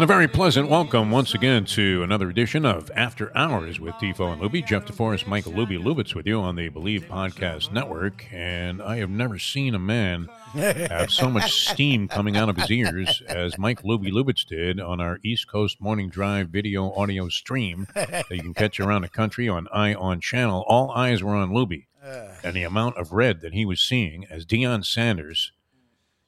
And 0.00 0.04
a 0.10 0.14
very 0.14 0.28
pleasant 0.28 0.70
welcome 0.70 1.10
once 1.10 1.34
again 1.34 1.66
to 1.66 2.02
another 2.02 2.30
edition 2.30 2.64
of 2.64 2.90
After 2.96 3.36
Hours 3.36 3.80
with 3.80 3.94
Defo 3.96 4.32
and 4.32 4.40
Luby. 4.40 4.66
Jeff 4.66 4.86
DeForest, 4.86 5.26
Michael 5.26 5.52
Luby 5.52 5.78
Lubitz 5.78 6.14
with 6.14 6.26
you 6.26 6.40
on 6.40 6.56
the 6.56 6.70
Bleav 6.70 7.06
Podcast 7.06 7.70
Network. 7.70 8.26
And 8.32 8.80
I 8.80 8.96
have 8.96 9.10
never 9.10 9.38
seen 9.38 9.74
a 9.74 9.78
man 9.78 10.30
have 10.54 11.10
so 11.10 11.28
much 11.28 11.52
steam 11.68 12.08
coming 12.08 12.38
out 12.38 12.48
of 12.48 12.56
his 12.56 12.70
ears 12.70 13.22
as 13.28 13.58
Mike 13.58 13.82
Luby 13.82 14.10
Lubitz 14.10 14.46
did 14.46 14.80
on 14.80 15.02
our 15.02 15.18
East 15.22 15.50
Coast 15.50 15.82
Morning 15.82 16.08
Drive 16.08 16.48
video 16.48 16.94
audio 16.94 17.28
stream 17.28 17.86
that 17.94 18.24
you 18.30 18.40
can 18.40 18.54
catch 18.54 18.80
around 18.80 19.02
the 19.02 19.10
country 19.10 19.50
on 19.50 19.68
Eye 19.70 19.92
on 19.92 20.22
Channel. 20.22 20.64
All 20.66 20.90
eyes 20.92 21.22
were 21.22 21.34
on 21.34 21.50
Luby 21.50 21.88
uh. 22.02 22.28
and 22.42 22.56
the 22.56 22.62
amount 22.62 22.96
of 22.96 23.12
red 23.12 23.42
that 23.42 23.52
he 23.52 23.66
was 23.66 23.82
seeing 23.82 24.24
as 24.30 24.46
Deion 24.46 24.82
Sanders 24.82 25.52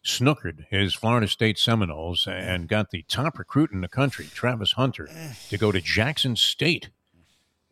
snookered 0.05 0.67
his 0.71 0.95
Florida 0.95 1.29
State 1.29 1.59
Seminoles 1.59 2.27
and 2.27 2.69
got 2.69 2.91
the 2.91 3.05
top 3.09 3.39
recruit 3.39 3.71
in 3.73 3.81
the 3.81 3.89
country, 3.89 4.29
Travis 4.33 4.73
Hunter, 4.73 5.09
to 5.49 5.59
go 5.59 5.73
to 5.73 5.81
Jackson 5.81 6.37
State. 6.37 6.91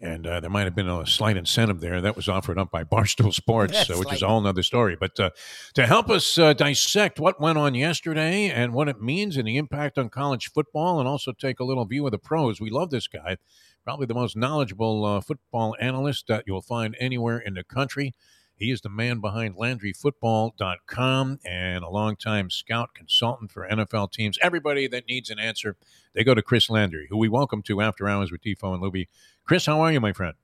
And 0.03 0.27
uh, 0.27 0.41
there 0.41 0.49
might 0.49 0.65
have 0.65 0.75
been 0.75 0.89
a 0.89 1.07
slight 1.07 1.37
incentive 1.37 1.81
there 1.81 2.01
that 2.01 2.17
was 2.17 2.27
offered 2.27 2.59
up 2.59 2.71
by 2.71 2.85
Barstool 2.91 3.35
Sports, 3.35 3.91
uh, 3.91 3.97
which 3.97 4.13
is 4.13 4.21
slight. 4.21 4.23
a 4.23 4.29
whole 4.29 4.47
other 4.47 4.63
story. 4.63 4.97
But 4.99 5.21
uh, 5.21 5.31
to 5.75 5.87
help 5.87 6.09
us 6.09 6.39
uh, 6.39 6.55
dissect 6.55 7.21
what 7.21 7.41
went 7.41 7.59
on 7.59 7.75
yesterday 7.75 8.49
and 8.49 8.73
what 8.73 8.89
it 8.89 9.03
means 9.03 9.37
and 9.37 9.47
the 9.47 9.59
impact 9.59 9.99
on 9.99 10.09
college 10.09 10.51
football, 10.51 11.01
and 11.01 11.09
also 11.09 11.33
take 11.33 11.61
a 11.61 11.65
little 11.65 11.85
view 11.85 12.07
of 12.07 12.13
the 12.13 12.19
pros, 12.19 12.61
we 12.61 12.71
love 12.71 12.91
this 12.91 13.09
guy. 13.09 13.37
Probably 13.85 14.07
the 14.07 14.15
most 14.15 14.37
knowledgeable 14.37 15.05
uh, 15.05 15.21
football 15.21 15.77
analyst 15.81 16.29
that 16.29 16.45
you'll 16.47 16.63
find 16.63 16.97
anywhere 16.99 17.39
in 17.39 17.55
the 17.55 17.65
country. 17.65 18.15
He 18.61 18.71
is 18.71 18.83
the 18.83 18.91
man 18.91 19.21
behind 19.21 19.57
LandryFootball.com 19.57 21.39
and 21.47 21.83
a 21.83 21.89
longtime 21.89 22.51
scout 22.51 22.91
consultant 22.95 23.51
for 23.51 23.67
NFL 23.67 24.13
teams. 24.13 24.39
Everybody 24.43 24.87
that 24.87 25.09
needs 25.09 25.31
an 25.31 25.39
answer, 25.39 25.77
they 26.13 26.25
go 26.25 26.35
to 26.35 26.43
Chris 26.43 26.69
Landry, 26.69 27.07
who 27.09 27.17
we 27.17 27.27
welcome 27.27 27.63
to 27.63 27.81
After 27.81 28.07
Hours 28.07 28.31
with 28.31 28.43
Tifo 28.43 28.75
and 28.75 28.83
Luby. 28.83 29.09
Chris, 29.47 29.65
how 29.65 29.81
are 29.81 29.91
you, 29.91 29.99
my 29.99 30.13
friend? 30.13 30.35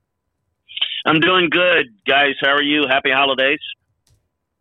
I'm 1.05 1.21
doing 1.21 1.51
good, 1.51 1.89
guys. 2.09 2.33
How 2.41 2.55
are 2.55 2.63
you? 2.63 2.87
Happy 2.89 3.11
holidays. 3.11 3.61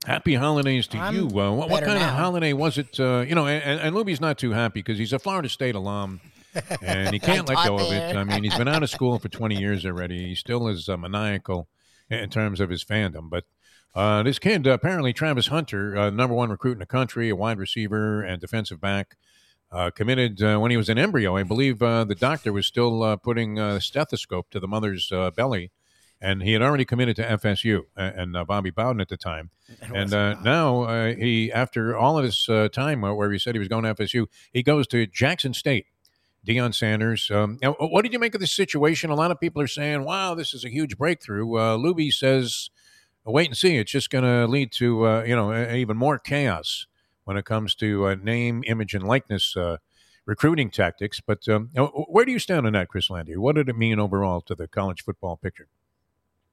Happy 0.06 0.36
holidays 0.36 0.88
to 0.88 0.98
I'm 0.98 1.16
you. 1.16 1.28
Uh, 1.28 1.54
what, 1.54 1.70
what 1.70 1.80
better 1.80 1.86
kind 1.86 2.04
of 2.04 2.10
holiday 2.10 2.52
was 2.52 2.78
it? 2.78 3.00
Uh, 3.00 3.24
you 3.26 3.36
know, 3.36 3.48
and, 3.48 3.80
and 3.80 3.96
Luby's 3.96 4.20
not 4.20 4.38
too 4.38 4.52
happy 4.52 4.82
because 4.82 4.98
he's 4.98 5.14
a 5.14 5.20
Florida 5.20 5.48
State 5.48 5.76
alum. 5.76 6.20
And 6.82 7.14
he 7.14 7.20
can't 7.22 7.48
let 7.48 7.56
taught 7.56 7.68
go 7.68 7.76
of 7.76 7.94
it. 7.94 8.18
I 8.18 8.26
mean, 8.26 8.44
he's 8.44 8.58
been 8.58 8.68
out 8.68 8.84
of 8.84 8.90
school 8.90 9.18
for 9.18 9.30
20 9.30 9.56
years 9.56 9.86
already. 9.86 10.28
He 10.28 10.36
still 10.36 10.68
is 10.68 10.90
uh, 10.90 10.98
maniacal 10.98 11.70
in 12.10 12.30
terms 12.30 12.60
of 12.60 12.70
his 12.70 12.84
fandom. 12.84 13.30
But 13.30 13.46
uh, 13.94 14.24
this 14.24 14.40
kid, 14.40 14.68
apparently 14.68 15.14
Travis 15.14 15.48
Hunter, 15.48 15.98
uh, 15.98 16.10
number 16.10 16.36
one 16.36 16.50
recruit 16.50 16.74
in 16.74 16.80
the 16.80 16.86
country, 16.86 17.30
a 17.30 17.36
wide 17.36 17.58
receiver 17.58 18.22
and 18.22 18.42
defensive 18.42 18.82
back, 18.82 19.16
uh, 19.72 19.90
committed 19.92 20.42
uh, 20.42 20.58
when 20.58 20.72
he 20.72 20.78
was 20.78 20.90
an 20.90 20.98
embryo. 20.98 21.38
I 21.38 21.44
believe 21.44 21.82
uh, 21.82 22.04
the 22.04 22.16
doctor 22.16 22.54
was 22.54 22.66
still 22.66 23.04
uh, 23.04 23.16
putting 23.16 23.58
a 23.60 23.82
stethoscope 23.82 24.50
to 24.52 24.60
the 24.60 24.68
mother's 24.68 25.12
uh, 25.12 25.32
belly, 25.32 25.72
and 26.22 26.44
he 26.44 26.54
had 26.54 26.62
already 26.62 26.86
committed 26.86 27.16
to 27.18 27.24
FSU 27.24 27.82
and, 27.96 28.36
uh, 28.38 28.44
Bobby 28.46 28.70
Bowden 28.70 29.02
at 29.02 29.10
the 29.10 29.18
time. 29.18 29.50
And 29.94 30.14
uh, 30.14 30.36
now 30.42 30.82
uh, 30.84 31.14
he, 31.16 31.52
after 31.52 31.96
all 31.98 32.18
of 32.18 32.24
this 32.24 32.48
uh, 32.48 32.70
time 32.70 33.02
where 33.02 33.32
he 33.32 33.40
said 33.40 33.56
he 33.56 33.60
was 33.60 33.68
going 33.68 33.84
to 33.84 33.94
FSU, 33.96 34.28
he 34.52 34.64
goes 34.64 34.88
to 34.88 35.06
Jackson 35.08 35.54
State. 35.54 35.88
Deion 36.46 36.74
Sanders. 36.74 37.30
Um, 37.32 37.58
now, 37.62 37.74
what 37.80 38.04
did 38.04 38.14
you 38.14 38.20
make 38.20 38.36
of 38.36 38.42
this 38.42 38.52
situation? 38.52 39.10
A 39.10 39.16
lot 39.16 39.32
of 39.32 39.40
people 39.40 39.62
are 39.62 39.68
saying, 39.68 40.04
"Wow, 40.04 40.36
this 40.36 40.54
is 40.54 40.64
a 40.64 40.70
huge 40.70 40.98
breakthrough." 40.98 41.56
Uh, 41.56 41.78
Luby 41.78 42.12
says, 42.12 42.70
"Wait 43.26 43.48
and 43.48 43.58
see. 43.58 43.78
It's 43.78 43.92
just 43.92 44.10
going 44.10 44.24
to 44.24 44.46
lead 44.48 44.72
to 44.74 45.06
uh, 45.06 45.24
you 45.24 45.36
know 45.36 45.74
even 45.74 45.98
more 45.98 46.20
chaos 46.20 46.88
when 47.24 47.38
it 47.38 47.46
comes 47.46 47.74
to 47.76 48.08
uh, 48.08 48.16
name, 48.16 48.64
image, 48.68 48.94
and 48.94 49.04
likeness 49.04 49.58
uh, 49.58 49.78
recruiting 50.26 50.70
tactics." 50.70 51.20
But 51.20 51.48
um, 51.50 51.70
where 51.74 52.26
do 52.26 52.32
you 52.32 52.40
stand 52.40 52.68
on 52.68 52.74
that, 52.74 52.90
Chris 52.90 53.10
Landry? 53.10 53.38
What 53.38 53.56
did 53.56 53.68
it 53.68 53.78
mean 53.78 54.00
overall 54.00 54.42
to 54.42 54.56
the 54.56 54.68
college 54.68 55.04
football 55.04 55.38
picture? 55.38 55.68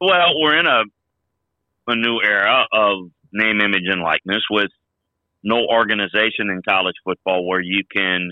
Well, 0.01 0.41
we're 0.41 0.59
in 0.59 0.67
a 0.67 0.85
a 1.89 1.97
new 1.97 2.21
era 2.23 2.67
of 2.73 3.11
name, 3.33 3.61
image, 3.61 3.87
and 3.87 4.03
likeness 4.03 4.43
with 4.51 4.71
no 5.43 5.67
organization 5.67 6.49
in 6.51 6.63
college 6.67 6.95
football 7.05 7.47
where 7.47 7.61
you 7.61 7.83
can 7.95 8.31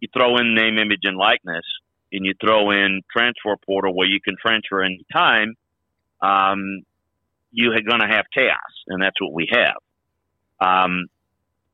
you 0.00 0.08
throw 0.12 0.38
in 0.38 0.54
name, 0.54 0.78
image, 0.78 1.00
and 1.04 1.16
likeness, 1.16 1.64
and 2.12 2.24
you 2.24 2.34
throw 2.40 2.70
in 2.70 3.02
transfer 3.10 3.56
portal 3.64 3.94
where 3.94 4.08
you 4.08 4.20
can 4.20 4.36
transfer 4.40 4.82
any 4.82 5.04
time. 5.12 5.54
Um, 6.20 6.82
you 7.52 7.72
are 7.72 7.80
going 7.82 8.00
to 8.00 8.14
have 8.14 8.26
chaos, 8.34 8.56
and 8.88 9.02
that's 9.02 9.20
what 9.20 9.32
we 9.32 9.48
have. 9.50 9.76
Um, 10.60 11.06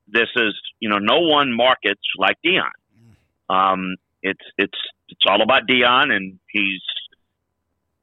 this 0.07 0.29
is, 0.35 0.53
you 0.79 0.89
know, 0.89 0.99
no 0.99 1.19
one 1.19 1.53
markets 1.53 2.01
like 2.17 2.37
Deion. 2.45 2.71
Um, 3.49 3.95
it's 4.21 4.43
it's 4.57 4.77
it's 5.09 5.21
all 5.27 5.41
about 5.41 5.67
Deion, 5.67 6.11
and 6.11 6.39
he's, 6.49 6.81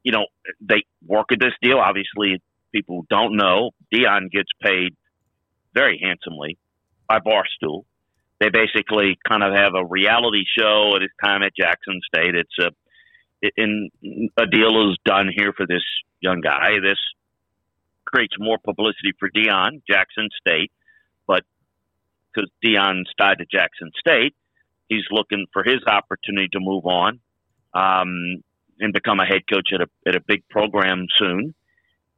you 0.02 0.12
know, 0.12 0.26
they 0.60 0.84
work 1.06 1.32
at 1.32 1.40
this 1.40 1.52
deal. 1.62 1.78
Obviously, 1.78 2.40
people 2.72 3.06
don't 3.08 3.36
know 3.36 3.70
Deion 3.92 4.30
gets 4.30 4.50
paid 4.62 4.94
very 5.74 6.00
handsomely 6.02 6.58
by 7.08 7.18
Barstool. 7.18 7.84
They 8.40 8.48
basically 8.50 9.18
kind 9.26 9.42
of 9.42 9.54
have 9.54 9.74
a 9.74 9.84
reality 9.84 10.44
show 10.58 10.92
at 10.96 11.02
his 11.02 11.10
time 11.22 11.42
at 11.42 11.52
Jackson 11.56 12.00
State. 12.06 12.34
It's 12.34 12.58
a 12.60 12.70
in 13.56 13.90
a 14.36 14.46
deal 14.46 14.90
is 14.90 14.98
done 15.04 15.28
here 15.34 15.52
for 15.56 15.66
this 15.66 15.82
young 16.20 16.40
guy. 16.40 16.80
This 16.82 16.98
creates 18.04 18.34
more 18.38 18.58
publicity 18.58 19.12
for 19.18 19.28
Deion 19.30 19.82
Jackson 19.88 20.28
State, 20.40 20.72
but 21.26 21.44
because 22.32 22.50
Deion's 22.64 23.10
tied 23.18 23.38
to 23.38 23.44
Jackson 23.50 23.90
State, 23.98 24.34
he's 24.88 25.04
looking 25.10 25.46
for 25.52 25.62
his 25.62 25.80
opportunity 25.86 26.48
to 26.52 26.60
move 26.60 26.86
on 26.86 27.20
um, 27.74 28.42
and 28.80 28.92
become 28.92 29.20
a 29.20 29.26
head 29.26 29.42
coach 29.50 29.68
at 29.72 29.80
a 29.80 29.88
at 30.08 30.16
a 30.16 30.20
big 30.20 30.48
program 30.48 31.06
soon. 31.18 31.54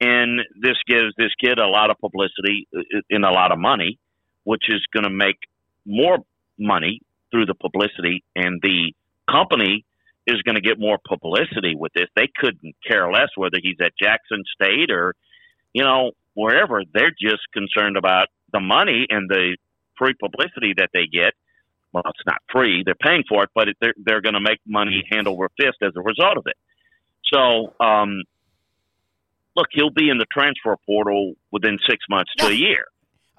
And 0.01 0.41
this 0.61 0.77
gives 0.87 1.15
this 1.17 1.33
kid 1.41 1.59
a 1.59 1.67
lot 1.67 1.91
of 1.91 1.99
publicity 1.99 2.69
uh, 2.77 3.01
and 3.11 3.25
a 3.25 3.31
lot 3.31 3.53
of 3.53 3.59
money, 3.59 3.99
which 4.45 4.65
is 4.69 4.83
going 4.93 5.05
to 5.05 5.11
make 5.11 5.39
more 5.87 6.19
money 6.59 7.01
through 7.31 7.47
the 7.47 7.55
publicity, 7.55 8.23
and 8.35 8.61
the 8.63 8.93
company 9.31 9.85
is 10.27 10.43
going 10.43 10.57
to 10.57 10.61
get 10.61 10.79
more 10.79 10.99
publicity 11.07 11.75
with 11.77 11.93
this. 11.95 12.07
They 12.17 12.29
couldn't 12.35 12.75
care 12.87 13.11
less 13.11 13.29
whether 13.37 13.59
he's 13.63 13.77
at 13.81 13.93
Jackson 14.01 14.43
State 14.55 14.91
or, 14.91 15.15
you 15.73 15.85
know, 15.85 16.13
wherever. 16.35 16.83
They're 16.93 17.11
just 17.11 17.43
concerned 17.53 17.97
about 17.97 18.29
the 18.53 18.61
money 18.61 19.07
and 19.09 19.29
the 19.29 19.57
free 19.99 20.15
publicity 20.21 20.75
that 20.79 20.91
they 20.93 21.07
get. 21.07 21.33
Well, 21.93 22.03
it's 22.07 22.27
not 22.27 22.43
free; 22.53 22.83
they're 22.85 22.95
paying 22.95 23.23
for 23.29 23.45
it, 23.45 23.51
but 23.55 23.69
they're 23.81 23.95
they're 23.97 24.21
going 24.21 24.35
to 24.35 24.41
make 24.41 24.59
money 24.67 25.03
hand 25.11 25.29
over 25.29 25.49
fist 25.57 25.79
as 25.83 25.93
a 25.97 26.03
result 26.03 26.37
of 26.37 26.47
it. 26.47 26.57
So, 27.33 27.75
um, 27.83 28.23
look, 29.55 29.69
he'll 29.73 29.91
be 29.91 30.11
in 30.11 30.19
the 30.19 30.27
transfer 30.31 30.77
portal 30.85 31.35
within 31.51 31.79
six 31.89 32.05
months 32.11 32.33
to 32.39 32.49
a 32.49 32.53
year 32.53 32.87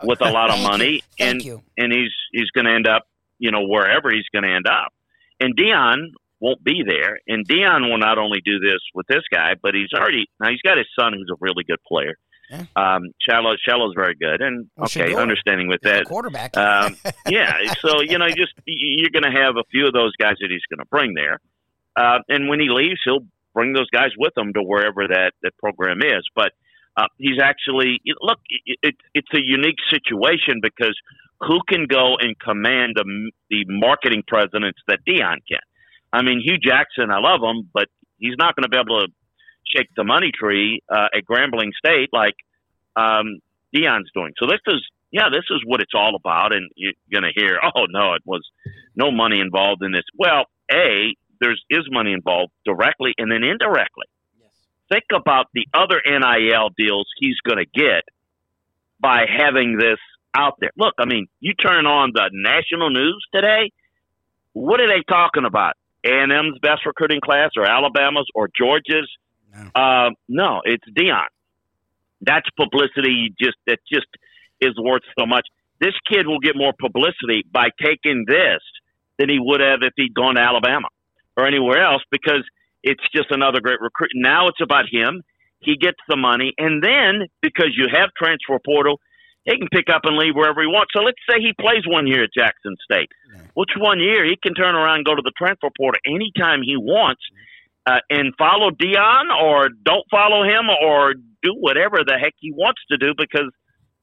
with 0.03 0.21
a 0.21 0.29
lot 0.31 0.49
of 0.51 0.61
money, 0.71 1.01
and 1.19 1.41
you. 1.43 1.61
and 1.77 1.91
he's 1.91 2.11
he's 2.31 2.49
going 2.51 2.65
to 2.65 2.71
end 2.71 2.87
up, 2.87 3.03
you 3.39 3.51
know, 3.51 3.63
wherever 3.67 4.09
he's 4.11 4.25
going 4.33 4.43
to 4.43 4.53
end 4.53 4.67
up. 4.67 4.93
And 5.39 5.55
Deion 5.55 6.11
won't 6.39 6.63
be 6.63 6.83
there, 6.87 7.19
and 7.27 7.47
Deion 7.47 7.89
will 7.89 7.97
not 7.97 8.17
only 8.17 8.41
do 8.45 8.59
this 8.59 8.79
with 8.93 9.07
this 9.07 9.23
guy, 9.31 9.55
but 9.61 9.73
he's 9.75 9.89
already 9.93 10.27
now 10.39 10.49
he's 10.49 10.61
got 10.61 10.77
his 10.77 10.87
son 10.99 11.13
who's 11.13 11.29
a 11.31 11.37
really 11.39 11.63
good 11.63 11.79
player. 11.87 12.15
Yeah. 12.49 12.63
Um, 12.77 13.09
Shallow 13.27 13.55
Shallow's 13.67 13.93
very 13.95 14.15
good, 14.15 14.41
and 14.41 14.69
Well, 14.77 14.85
okay, 14.85 15.13
understanding 15.13 15.67
with 15.67 15.81
that, 15.81 16.05
quarterback. 16.05 16.55
um, 16.55 16.95
yeah. 17.27 17.73
So 17.81 18.01
you 18.01 18.17
know, 18.17 18.27
just 18.29 18.53
you're 18.65 19.09
going 19.09 19.23
to 19.29 19.37
have 19.37 19.57
a 19.57 19.63
few 19.69 19.85
of 19.87 19.93
those 19.93 20.15
guys 20.15 20.35
that 20.39 20.49
he's 20.49 20.61
going 20.69 20.79
to 20.79 20.85
bring 20.89 21.13
there, 21.13 21.39
uh, 21.97 22.19
and 22.29 22.47
when 22.47 22.59
he 22.61 22.69
leaves, 22.69 23.01
he'll 23.03 23.25
bring 23.53 23.73
those 23.73 23.89
guys 23.89 24.11
with 24.17 24.31
him 24.37 24.53
to 24.53 24.61
wherever 24.63 25.07
that 25.09 25.31
that 25.41 25.57
program 25.57 26.01
is. 26.01 26.23
But 26.35 26.53
uh, 26.97 27.07
he's 27.17 27.39
actually 27.41 28.01
look, 28.21 28.39
it, 28.65 28.79
it, 28.81 28.95
it's 29.13 29.27
a 29.33 29.39
unique 29.41 29.77
situation 29.89 30.59
because 30.61 30.97
who 31.39 31.59
can 31.69 31.85
go 31.85 32.17
and 32.19 32.37
command 32.39 32.93
the 32.95 33.31
the 33.49 33.63
marketing 33.67 34.23
presence 34.27 34.75
that 34.87 34.99
Deion 35.07 35.37
can? 35.47 35.61
I 36.11 36.23
mean, 36.23 36.41
Hue 36.43 36.57
Jackson, 36.57 37.11
I 37.11 37.19
love 37.19 37.41
him, 37.43 37.69
but 37.73 37.87
he's 38.17 38.35
not 38.37 38.55
going 38.55 38.63
to 38.63 38.69
be 38.69 38.77
able 38.77 39.01
to 39.01 39.07
shake 39.75 39.89
the 39.95 40.03
money 40.03 40.31
tree 40.33 40.81
uh, 40.89 41.07
at 41.15 41.23
Grambling 41.29 41.71
State 41.77 42.09
like 42.11 42.35
um, 42.95 43.39
Deion's 43.75 44.09
doing. 44.13 44.33
So 44.39 44.47
this 44.47 44.61
is 44.67 44.81
yeah, 45.11 45.29
this 45.31 45.45
is 45.49 45.61
what 45.65 45.81
it's 45.81 45.93
all 45.93 46.15
about. 46.15 46.53
And 46.53 46.69
you're 46.75 46.93
going 47.11 47.23
to 47.23 47.39
hear, 47.39 47.59
oh 47.75 47.85
no, 47.89 48.13
it 48.13 48.23
was 48.25 48.41
no 48.95 49.11
money 49.11 49.39
involved 49.39 49.83
in 49.83 49.91
this. 49.91 50.03
Well, 50.17 50.45
a 50.71 51.15
there's 51.39 51.63
is 51.69 51.85
money 51.91 52.13
involved 52.13 52.51
directly 52.65 53.13
and 53.17 53.31
then 53.31 53.43
indirectly. 53.43 54.07
Think 54.89 55.05
about 55.13 55.47
the 55.53 55.67
other 55.73 56.01
NIL 56.05 56.69
deals 56.77 57.07
he's 57.19 57.35
going 57.45 57.57
to 57.57 57.65
get 57.65 58.03
by 58.99 59.25
having 59.27 59.77
this 59.77 59.99
out 60.35 60.55
there. 60.59 60.71
Look, 60.77 60.95
I 60.97 61.05
mean, 61.05 61.27
you 61.39 61.53
turn 61.53 61.85
on 61.85 62.11
the 62.13 62.29
national 62.31 62.89
news 62.91 63.25
today. 63.33 63.71
What 64.53 64.79
are 64.79 64.87
they 64.87 65.03
talking 65.07 65.45
about? 65.45 65.73
A&M's 66.05 66.57
best 66.61 66.85
recruiting 66.85 67.19
class, 67.21 67.51
or 67.57 67.65
Alabama's, 67.65 68.27
or 68.33 68.49
Georgia's? 68.55 69.09
No, 69.53 69.81
uh, 69.81 70.09
no 70.29 70.61
it's 70.63 70.83
Deion. 70.97 71.27
That's 72.21 72.47
publicity. 72.55 73.33
Just 73.39 73.57
that 73.67 73.79
just 73.91 74.07
is 74.61 74.73
worth 74.79 75.03
so 75.17 75.25
much. 75.25 75.45
This 75.79 75.93
kid 76.09 76.25
will 76.25 76.39
get 76.39 76.55
more 76.55 76.73
publicity 76.79 77.45
by 77.51 77.69
taking 77.81 78.25
this 78.27 78.61
than 79.19 79.29
he 79.29 79.37
would 79.39 79.61
have 79.61 79.79
if 79.81 79.93
he'd 79.95 80.13
gone 80.13 80.35
to 80.35 80.41
Alabama 80.41 80.87
or 81.35 81.45
anywhere 81.45 81.83
else 81.83 82.01
because 82.11 82.43
it's 82.83 83.03
just 83.15 83.31
another 83.31 83.59
great 83.61 83.81
recruit. 83.81 84.11
Now 84.15 84.47
it's 84.47 84.61
about 84.61 84.85
him. 84.91 85.23
He 85.59 85.75
gets 85.75 85.97
the 86.07 86.17
money, 86.17 86.53
and 86.57 86.83
then 86.83 87.27
because 87.41 87.73
you 87.75 87.87
have 87.91 88.09
transfer 88.17 88.59
portal, 88.63 88.99
he 89.45 89.57
can 89.57 89.67
pick 89.71 89.89
up 89.89 90.01
and 90.03 90.17
leave 90.17 90.35
wherever 90.35 90.61
he 90.61 90.67
wants. 90.67 90.91
So 90.95 91.01
let's 91.01 91.17
say 91.29 91.39
he 91.39 91.53
plays 91.59 91.87
one 91.87 92.05
year 92.05 92.23
at 92.23 92.29
Jackson 92.37 92.75
State. 92.83 93.09
Which 93.53 93.71
one 93.77 93.99
year 93.99 94.25
he 94.25 94.37
can 94.41 94.53
turn 94.53 94.75
around 94.75 94.97
and 94.97 95.05
go 95.05 95.15
to 95.15 95.21
the 95.23 95.31
transfer 95.37 95.69
portal 95.75 95.99
anytime 96.05 96.61
he 96.61 96.77
wants, 96.77 97.21
uh, 97.87 97.99
and 98.09 98.33
follow 98.37 98.69
Deion 98.69 99.33
or 99.41 99.69
don't 99.69 100.05
follow 100.11 100.43
him 100.43 100.69
or 100.83 101.13
do 101.41 101.55
whatever 101.57 102.03
the 102.05 102.17
heck 102.19 102.33
he 102.37 102.51
wants 102.51 102.81
to 102.91 102.97
do 102.97 103.13
because 103.17 103.49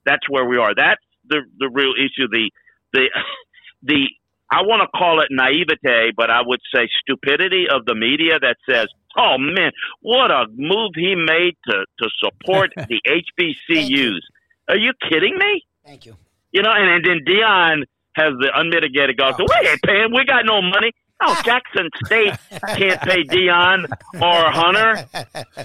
that's 0.04 0.28
where 0.28 0.44
we 0.44 0.56
are. 0.56 0.74
That's 0.74 1.02
the 1.28 1.42
the 1.58 1.68
real 1.70 1.92
issue. 1.92 2.26
The 2.30 2.50
the 2.92 3.10
the 3.82 4.08
I 4.50 4.62
want 4.62 4.82
to 4.82 4.98
call 4.98 5.20
it 5.20 5.28
naivete, 5.30 6.12
but 6.16 6.30
I 6.30 6.40
would 6.44 6.60
say 6.74 6.88
stupidity 7.00 7.66
of 7.68 7.84
the 7.86 7.94
media 7.94 8.38
that 8.40 8.56
says, 8.68 8.88
"Oh 9.16 9.36
man, 9.38 9.72
what 10.00 10.30
a 10.30 10.46
move 10.54 10.92
he 10.94 11.14
made 11.14 11.56
to 11.68 11.84
to 12.00 12.08
support 12.22 12.70
the 12.76 13.00
HBCUs." 13.06 14.20
Are 14.68 14.76
you 14.76 14.92
kidding 15.10 15.36
me? 15.38 15.64
Thank 15.84 16.06
you. 16.06 16.16
You 16.52 16.62
know, 16.62 16.70
and, 16.72 16.88
and 16.88 17.04
then 17.04 17.24
Deion 17.26 17.82
has 18.16 18.32
the 18.38 18.50
unmitigated 18.54 19.16
goes, 19.16 19.34
oh, 19.38 19.46
"We 19.48 19.68
ain't 19.68 19.82
paying. 19.82 20.08
We 20.14 20.24
got 20.24 20.44
no 20.44 20.62
money." 20.62 20.92
No, 21.22 21.34
Jackson 21.44 21.88
State 22.04 22.34
can't 22.76 23.00
pay 23.02 23.24
Deion 23.24 23.84
or 24.14 24.50
Hunter, 24.50 25.06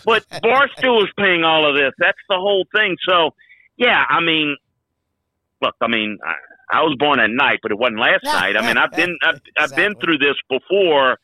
but 0.06 0.28
Barstool 0.30 1.04
is 1.04 1.10
paying 1.18 1.44
all 1.44 1.68
of 1.70 1.76
this. 1.76 1.92
That's 1.98 2.20
the 2.30 2.36
whole 2.36 2.66
thing. 2.76 2.96
So, 3.08 3.32
yeah, 3.78 4.04
I 4.08 4.22
mean, 4.22 4.56
look, 5.62 5.76
I 5.82 5.88
mean, 5.88 6.18
I, 6.72 6.82
was 6.82 6.96
born 7.00 7.20
at 7.20 7.30
night, 7.30 7.60
but 7.62 7.72
it 7.72 7.78
wasn't 7.78 8.00
last 8.00 8.24
night. 8.24 8.56
I 8.56 8.66
mean, 8.66 8.78
I've 8.78 8.92
been 8.92 9.18
I've, 9.22 9.42
I've 9.58 9.76
been 9.76 9.96
through 9.96 10.18
this 10.18 10.36
before, 10.50 11.18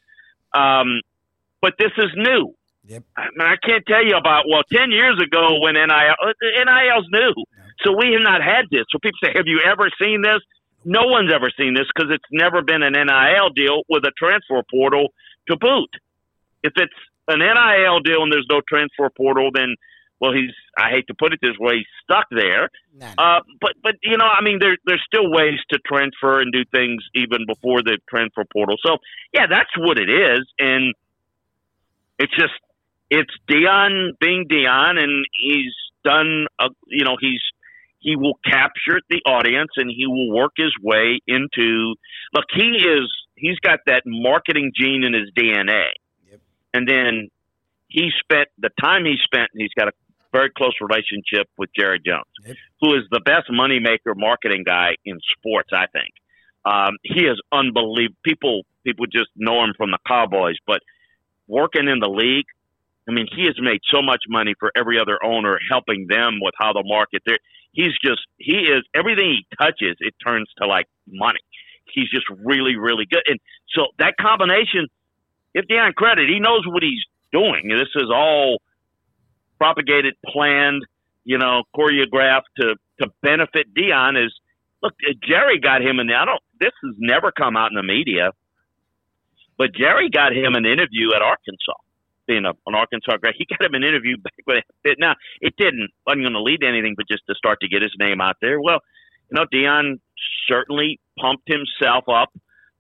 um, 0.54 1.02
but 1.62 1.74
this 1.80 1.92
is 1.98 2.12
new. 2.16 2.54
Yep. 2.88 3.04
I 3.18 3.22
mean, 3.36 3.48
I 3.48 3.56
can't 3.68 3.84
tell 3.88 4.06
you 4.06 4.16
about 4.16 4.46
well, 4.50 4.64
ten 4.72 4.92
years 4.92 5.20
ago 5.22 5.60
when 5.62 5.74
NIL 5.74 5.90
uh, 5.90 6.34
NIL's 6.42 7.08
new, 7.12 7.34
so 7.84 7.96
we 7.98 8.14
have 8.14 8.22
not 8.22 8.42
had 8.44 8.66
this. 8.72 8.86
So 8.92 9.00
people 9.02 9.20
say, 9.24 9.32
"Have 9.36 9.48
you 9.48 9.62
ever 9.66 9.90
seen 10.02 10.22
this?" 10.22 10.42
No 10.88 11.08
one's 11.08 11.34
ever 11.34 11.50
seen 11.58 11.74
this 11.74 11.88
because 11.94 12.12
it's 12.14 12.30
never 12.32 12.62
been 12.62 12.84
an 12.84 12.94
NIL 12.94 13.50
deal 13.56 13.82
with 13.90 14.04
a 14.06 14.12
transfer 14.18 14.62
portal 14.70 15.08
to 15.50 15.58
boot. 15.58 15.90
If 16.62 16.74
it's 16.76 16.94
an 17.28 17.40
NIL 17.40 18.00
deal 18.02 18.22
and 18.22 18.32
there's 18.32 18.46
no 18.50 18.62
transfer 18.70 19.10
portal, 19.10 19.50
then 19.52 19.76
well, 20.26 20.34
he's 20.34 20.54
I 20.78 20.90
hate 20.90 21.08
to 21.08 21.14
put 21.14 21.34
it 21.34 21.40
this 21.42 21.56
way, 21.60 21.78
he's 21.78 21.86
stuck 22.04 22.26
there. 22.32 22.70
No, 22.94 23.06
no. 23.06 23.24
Uh, 23.24 23.40
but 23.62 23.74
but 23.84 23.96
you 24.04 24.18
know, 24.18 24.26
I 24.26 24.44
mean, 24.44 24.60
there 24.60 24.78
there's 24.86 25.04
still 25.06 25.30
ways 25.32 25.60
to 25.70 25.80
transfer 25.86 26.42
and 26.42 26.52
do 26.52 26.66
things 26.74 27.04
even 27.14 27.46
before 27.48 27.84
the 27.84 28.00
transfer 28.10 28.44
portal. 28.52 28.76
So 28.84 28.98
yeah, 29.34 29.46
that's 29.48 29.70
what 29.78 29.98
it 29.98 30.10
is, 30.10 30.46
and 30.60 30.94
it's 32.18 32.34
just 32.36 32.54
it's 33.10 33.32
Deion 33.50 34.12
being 34.20 34.48
Deion, 34.50 34.98
and 35.02 35.26
he's 35.40 35.74
done. 36.04 36.48
A, 36.60 36.70
you 36.88 37.06
know, 37.06 37.18
he's 37.20 37.42
he 38.00 38.16
will 38.16 38.40
capture 38.44 39.00
the 39.10 39.22
audience, 39.28 39.72
and 39.78 39.90
he 39.90 40.08
will 40.08 40.34
work 40.34 40.54
his 40.58 40.74
way 40.82 41.20
into. 41.28 41.96
Look, 42.34 42.46
he 42.54 42.78
is 42.78 43.12
he's 43.36 43.60
got 43.60 43.80
that 43.86 44.04
marketing 44.06 44.72
gene 44.76 45.04
in 45.04 45.14
his 45.14 45.30
DNA, 45.38 45.90
yep. 46.30 46.40
and 46.74 46.88
then 46.88 47.30
he 47.88 48.10
spent 48.20 48.50
the 48.58 48.70
time 48.82 49.06
he 49.06 49.16
spent. 49.24 49.50
and 49.54 49.62
He's 49.62 49.74
got 49.78 49.88
a 49.88 49.92
very 50.36 50.52
close 50.58 50.74
relationship 50.82 51.48
with 51.58 51.70
Jerry 51.78 52.02
Jones, 52.06 52.58
who 52.82 52.94
is 52.96 53.04
the 53.12 53.22
best 53.22 53.50
moneymaker 53.50 54.14
marketing 54.16 54.64
guy 54.66 54.96
in 55.06 55.18
sports, 55.38 55.70
I 55.74 55.88
think. 55.88 56.12
Um, 56.66 56.98
he 57.04 57.22
is 57.22 57.40
unbelievable. 57.52 58.18
People 58.24 58.62
people 58.84 59.06
just 59.06 59.30
know 59.36 59.64
him 59.64 59.74
from 59.78 59.92
the 59.92 60.00
Cowboys, 60.06 60.58
but 60.68 60.82
working 61.48 61.88
in 61.88 62.00
the 62.00 62.10
league, 62.10 62.46
I 63.08 63.12
mean, 63.12 63.28
he 63.36 63.46
has 63.46 63.56
made 63.60 63.82
so 63.90 64.02
much 64.02 64.24
money 64.28 64.54
for 64.60 64.72
every 64.76 65.00
other 65.00 65.24
owner, 65.24 65.60
helping 65.70 66.08
them 66.10 66.40
with 66.42 66.54
how 66.58 66.74
the 66.74 66.84
market. 66.84 67.22
There, 67.26 67.38
he's 67.72 67.94
just 68.04 68.22
he 68.38 68.58
is 68.58 68.84
everything 68.94 69.38
he 69.38 69.46
touches, 69.58 69.96
it 70.00 70.16
turns 70.26 70.50
to 70.58 70.68
like 70.68 70.88
money. 71.08 71.40
He's 71.94 72.10
just 72.10 72.26
really, 72.44 72.76
really 72.76 73.06
good, 73.06 73.24
and 73.28 73.40
so 73.74 73.88
that 74.00 74.16
combination. 74.20 74.88
If 75.54 75.68
Deion 75.70 75.96
credit, 75.96 76.28
he 76.28 76.42
knows 76.42 76.64
what 76.68 76.84
he's 76.84 77.06
doing. 77.32 77.70
This 77.70 77.88
is 77.96 78.10
all 78.14 78.60
propagated, 79.58 80.16
planned, 80.26 80.84
you 81.24 81.38
know, 81.38 81.64
choreographed 81.76 82.52
to 82.60 82.76
to 83.02 83.12
benefit 83.22 83.74
Deion 83.74 84.24
Is 84.24 84.34
look, 84.82 84.94
Jerry 85.24 85.60
got 85.60 85.82
him 85.82 86.00
in 86.00 86.08
the. 86.08 86.14
I 86.14 86.26
don't. 86.26 86.42
This 86.60 86.72
has 86.84 86.96
never 86.98 87.32
come 87.32 87.58
out 87.58 87.72
in 87.72 87.76
the 87.76 87.84
media, 87.84 88.32
but 89.58 89.74
Jerry 89.76 90.10
got 90.10 90.32
him 90.32 90.56
an 90.56 90.66
interview 90.66 91.14
at 91.16 91.22
Arkansas. 91.22 91.80
Being 92.28 92.46
a, 92.46 92.54
an 92.66 92.74
Arkansas 92.74 93.18
grad, 93.18 93.36
he 93.38 93.46
got 93.46 93.64
him 93.64 93.76
an 93.76 93.84
interview 93.84 94.18
back 94.24 94.34
with 94.48 94.64
it. 94.84 94.98
Now 95.00 95.16
it 95.42 95.56
didn't 95.58 95.90
wasn't 96.08 96.24
going 96.24 96.34
to 96.34 96.42
lead 96.42 96.62
to 96.62 96.68
anything, 96.68 96.94
but 96.96 97.08
just 97.08 97.24
to 97.28 97.36
start 97.36 97.60
to 97.62 97.68
get 97.68 97.82
his 97.82 97.94
name 98.00 98.22
out 98.22 98.38
there. 98.42 98.62
Well, 98.62 98.80
you 99.32 99.36
know, 99.36 99.46
Deion 99.52 100.00
certainly 100.48 101.00
pumped 101.20 101.50
himself 101.50 102.06
up 102.08 102.30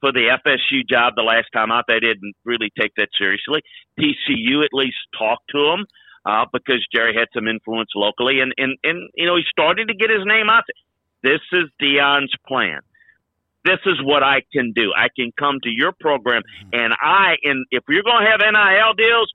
for 0.01 0.11
the 0.11 0.37
FSU 0.45 0.87
job 0.87 1.13
the 1.15 1.23
last 1.23 1.47
time 1.53 1.71
out. 1.71 1.85
They 1.87 1.99
didn't 1.99 2.35
really 2.43 2.71
take 2.79 2.93
that 2.97 3.09
seriously. 3.17 3.61
TCU 3.99 4.63
at 4.63 4.69
least 4.73 4.97
talked 5.17 5.49
to 5.51 5.57
him 5.57 5.85
uh, 6.25 6.45
because 6.51 6.85
Jerry 6.93 7.13
had 7.13 7.27
some 7.33 7.47
influence 7.47 7.89
locally, 7.95 8.39
and 8.39 8.53
and 8.57 8.77
and 8.83 9.09
you 9.15 9.25
know 9.25 9.35
he's 9.35 9.45
starting 9.51 9.87
to 9.87 9.93
get 9.93 10.09
his 10.09 10.25
name 10.25 10.49
out 10.49 10.63
there. 10.67 11.33
This 11.33 11.41
is 11.51 11.69
Deion's 11.81 12.33
plan. 12.47 12.79
This 13.63 13.79
is 13.85 13.97
what 14.03 14.21
I 14.21 14.43
can 14.53 14.73
do. 14.73 14.93
I 14.95 15.07
can 15.15 15.31
come 15.37 15.59
to 15.63 15.69
your 15.69 15.91
program, 15.91 16.43
and 16.71 16.93
I 16.99 17.35
and 17.43 17.65
if 17.71 17.83
you're 17.87 18.03
going 18.03 18.23
to 18.23 18.31
have 18.31 18.39
NIL 18.39 18.93
deals, 18.93 19.31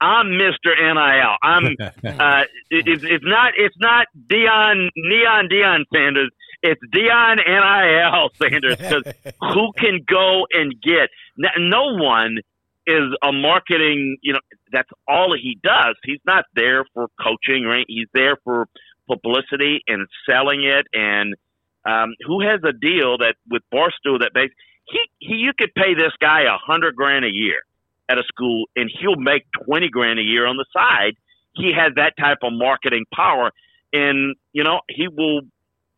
I'm 0.00 0.26
Mr. 0.26 0.72
NIL. 0.76 1.36
I'm 1.42 1.64
uh, 2.20 2.44
it, 2.70 2.88
it's 2.88 3.24
not 3.24 3.52
it's 3.56 3.76
not 3.78 4.06
Deion 4.30 4.88
Neon 4.96 5.48
Deion 5.50 5.84
Sanders. 5.92 6.30
It's 6.62 6.80
Deion 6.94 7.36
NIL 7.46 8.30
Sanders 8.38 8.76
because 8.76 9.34
who 9.52 9.72
can 9.76 10.00
go 10.06 10.46
and 10.52 10.74
get 10.82 11.10
no 11.58 11.94
one 11.94 12.38
is 12.86 13.04
a 13.22 13.32
marketing, 13.32 14.18
you 14.22 14.34
know, 14.34 14.40
that's 14.74 14.90
all 15.08 15.34
he 15.34 15.58
does. 15.62 15.96
He's 16.04 16.20
not 16.26 16.44
there 16.54 16.84
for 16.92 17.08
coaching, 17.20 17.64
right? 17.64 17.86
He's 17.88 18.08
there 18.12 18.36
for 18.44 18.68
publicity 19.06 19.82
and 19.86 20.06
selling 20.28 20.64
it. 20.64 20.86
And 20.92 21.34
um, 21.86 22.14
who 22.26 22.40
has 22.40 22.60
a 22.64 22.72
deal 22.72 23.18
that 23.18 23.36
with 23.50 23.62
Barstool 23.72 24.20
that 24.20 24.32
they 24.34 24.50
he, 24.86 25.00
he 25.18 25.34
you 25.34 25.52
could 25.58 25.74
pay 25.74 25.94
this 25.94 26.12
guy 26.20 26.42
a 26.42 26.58
hundred 26.58 26.96
grand 26.96 27.24
a 27.24 27.32
year 27.32 27.58
at 28.08 28.18
a 28.18 28.22
school 28.24 28.66
and 28.76 28.90
he'll 29.00 29.16
make 29.16 29.44
twenty 29.64 29.88
grand 29.88 30.18
a 30.18 30.22
year 30.22 30.46
on 30.46 30.56
the 30.56 30.66
side. 30.72 31.14
He 31.54 31.72
has 31.76 31.92
that 31.96 32.14
type 32.18 32.38
of 32.42 32.52
marketing 32.52 33.04
power, 33.14 33.52
and 33.92 34.34
you 34.52 34.64
know 34.64 34.80
he 34.88 35.08
will. 35.08 35.42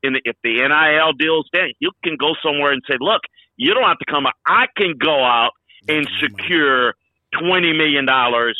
And 0.02 0.18
if 0.24 0.36
the 0.44 0.60
NIL 0.60 1.12
deal's 1.18 1.48
done, 1.52 1.72
you 1.80 1.90
can 2.04 2.16
go 2.16 2.34
somewhere 2.42 2.70
and 2.70 2.82
say, 2.88 2.96
"Look, 3.00 3.22
you 3.56 3.74
don't 3.74 3.84
have 3.84 3.98
to 3.98 4.04
come. 4.04 4.26
Out. 4.26 4.34
I 4.46 4.66
can 4.76 4.94
go 4.98 5.24
out 5.24 5.52
and 5.88 6.06
secure 6.20 6.94
twenty 7.40 7.72
million 7.72 8.06
dollars 8.06 8.58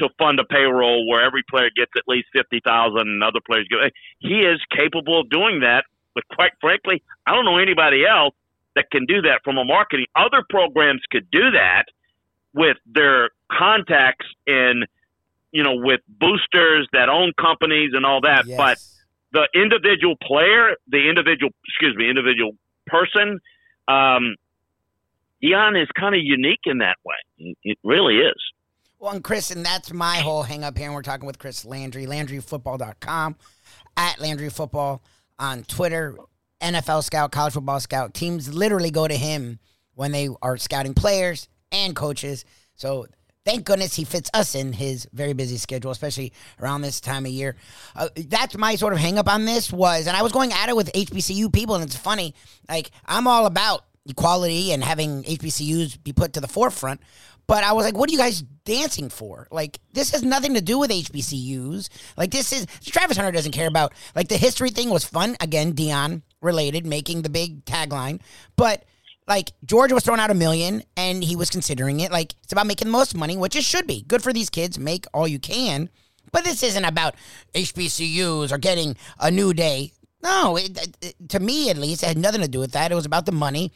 to 0.00 0.08
fund 0.18 0.38
a 0.38 0.44
payroll 0.44 1.08
where 1.08 1.24
every 1.24 1.42
player 1.50 1.70
gets 1.74 1.90
at 1.96 2.02
least 2.06 2.28
fifty 2.32 2.60
thousand 2.64 3.08
and 3.08 3.22
other 3.22 3.40
players 3.44 3.66
get. 3.68 3.92
He 4.18 4.40
is 4.40 4.60
capable 4.76 5.20
of 5.20 5.30
doing 5.30 5.60
that, 5.60 5.84
but 6.14 6.24
quite 6.28 6.52
frankly, 6.60 7.02
I 7.26 7.34
don't 7.34 7.44
know 7.44 7.58
anybody 7.58 8.04
else 8.06 8.34
that 8.74 8.90
can 8.90 9.06
do 9.06 9.22
that 9.22 9.40
from 9.44 9.58
a 9.58 9.64
marketing. 9.64 10.06
Other 10.14 10.44
programs 10.48 11.02
could 11.10 11.30
do 11.30 11.50
that 11.50 11.84
with 12.54 12.76
their 12.86 13.30
contacts 13.50 14.26
and 14.46 14.86
you 15.52 15.62
know 15.62 15.74
with 15.76 16.00
boosters 16.08 16.88
that 16.92 17.08
own 17.08 17.32
companies 17.38 17.92
and 17.94 18.06
all 18.06 18.20
that, 18.22 18.46
yes. 18.46 18.56
but 18.56 18.78
the 19.32 19.48
individual 19.54 20.16
player, 20.22 20.76
the 20.88 21.08
individual 21.08 21.50
excuse 21.66 21.96
me, 21.96 22.08
individual 22.08 22.52
person. 22.86 23.40
Um, 23.88 24.36
Deion 25.42 25.80
is 25.80 25.88
kind 25.98 26.14
of 26.14 26.20
unique 26.22 26.60
in 26.64 26.78
that 26.78 26.96
way. 27.04 27.54
It 27.62 27.78
really 27.84 28.16
is. 28.16 28.40
Well, 28.98 29.12
and 29.12 29.22
Chris, 29.22 29.52
and 29.52 29.64
that's 29.64 29.92
my 29.92 30.16
whole 30.16 30.42
hang 30.42 30.64
up 30.64 30.76
here. 30.76 30.86
And 30.86 30.94
we're 30.94 31.02
talking 31.02 31.26
with 31.26 31.38
Chris 31.38 31.64
Landry, 31.64 32.06
LandryFootball.com, 32.06 33.36
at 33.96 34.20
Landry 34.20 34.50
Football 34.50 35.02
on 35.38 35.62
Twitter, 35.62 36.16
NFL 36.60 37.04
Scout, 37.04 37.30
College 37.30 37.54
Football 37.54 37.78
Scout. 37.78 38.14
Teams 38.14 38.52
literally 38.52 38.90
go 38.90 39.06
to 39.06 39.14
him 39.14 39.60
when 39.94 40.10
they 40.10 40.28
are 40.42 40.56
scouting 40.56 40.94
players 40.94 41.48
and 41.70 41.94
coaches. 41.94 42.44
So 42.74 43.06
thank 43.44 43.64
goodness 43.64 43.94
he 43.94 44.04
fits 44.04 44.30
us 44.34 44.56
in 44.56 44.72
his 44.72 45.08
very 45.12 45.32
busy 45.32 45.58
schedule, 45.58 45.92
especially 45.92 46.32
around 46.60 46.82
this 46.82 47.00
time 47.00 47.24
of 47.24 47.30
year. 47.30 47.54
Uh, 47.94 48.08
that's 48.26 48.56
my 48.56 48.74
sort 48.74 48.92
of 48.92 48.98
hang 48.98 49.18
up 49.18 49.28
on 49.28 49.44
this 49.44 49.72
was, 49.72 50.08
and 50.08 50.16
I 50.16 50.22
was 50.22 50.32
going 50.32 50.52
at 50.52 50.68
it 50.68 50.76
with 50.76 50.92
HBCU 50.92 51.52
people, 51.52 51.76
and 51.76 51.84
it's 51.84 51.96
funny. 51.96 52.34
Like 52.68 52.90
I'm 53.06 53.26
all 53.28 53.46
about 53.46 53.84
equality 54.08 54.72
and 54.72 54.82
having 54.82 55.22
HBCUs 55.24 56.02
be 56.02 56.12
put 56.12 56.32
to 56.34 56.40
the 56.40 56.48
forefront. 56.48 57.00
But 57.46 57.64
I 57.64 57.72
was 57.72 57.86
like, 57.86 57.96
what 57.96 58.10
are 58.10 58.12
you 58.12 58.18
guys 58.18 58.42
dancing 58.42 59.08
for? 59.08 59.48
Like, 59.50 59.80
this 59.92 60.10
has 60.10 60.22
nothing 60.22 60.54
to 60.54 60.60
do 60.60 60.78
with 60.78 60.90
HBCUs. 60.90 61.88
Like, 62.16 62.30
this 62.30 62.52
is 62.52 62.66
Travis 62.84 63.16
Hunter 63.16 63.32
doesn't 63.32 63.52
care 63.52 63.68
about. 63.68 63.94
Like, 64.14 64.28
the 64.28 64.36
history 64.36 64.68
thing 64.68 64.90
was 64.90 65.04
fun. 65.04 65.34
Again, 65.40 65.72
Deion 65.72 66.20
related, 66.42 66.84
making 66.84 67.22
the 67.22 67.30
big 67.30 67.64
tagline. 67.64 68.20
But 68.56 68.84
like 69.28 69.52
George 69.64 69.92
was 69.92 70.02
throwing 70.02 70.20
out 70.20 70.30
a 70.30 70.34
million 70.34 70.82
and 70.96 71.22
he 71.22 71.36
was 71.36 71.50
considering 71.50 72.00
it. 72.00 72.10
Like 72.10 72.34
it's 72.42 72.52
about 72.52 72.66
making 72.66 72.88
the 72.88 72.92
most 72.92 73.14
money, 73.14 73.36
which 73.36 73.54
it 73.54 73.62
should 73.62 73.86
be. 73.86 74.02
Good 74.02 74.22
for 74.22 74.32
these 74.32 74.50
kids. 74.50 74.78
Make 74.78 75.04
all 75.12 75.28
you 75.28 75.38
can. 75.38 75.90
But 76.32 76.44
this 76.44 76.62
isn't 76.62 76.84
about 76.84 77.14
HBCUs 77.54 78.50
or 78.50 78.58
getting 78.58 78.96
a 79.20 79.30
new 79.30 79.52
day. 79.52 79.92
No, 80.22 80.56
it, 80.56 80.96
it, 81.00 81.28
to 81.28 81.40
me 81.40 81.70
at 81.70 81.76
least, 81.76 82.02
it 82.02 82.06
had 82.06 82.18
nothing 82.18 82.40
to 82.40 82.48
do 82.48 82.58
with 82.58 82.72
that. 82.72 82.90
It 82.90 82.94
was 82.94 83.06
about 83.06 83.24
the 83.26 83.32
money. 83.32 83.72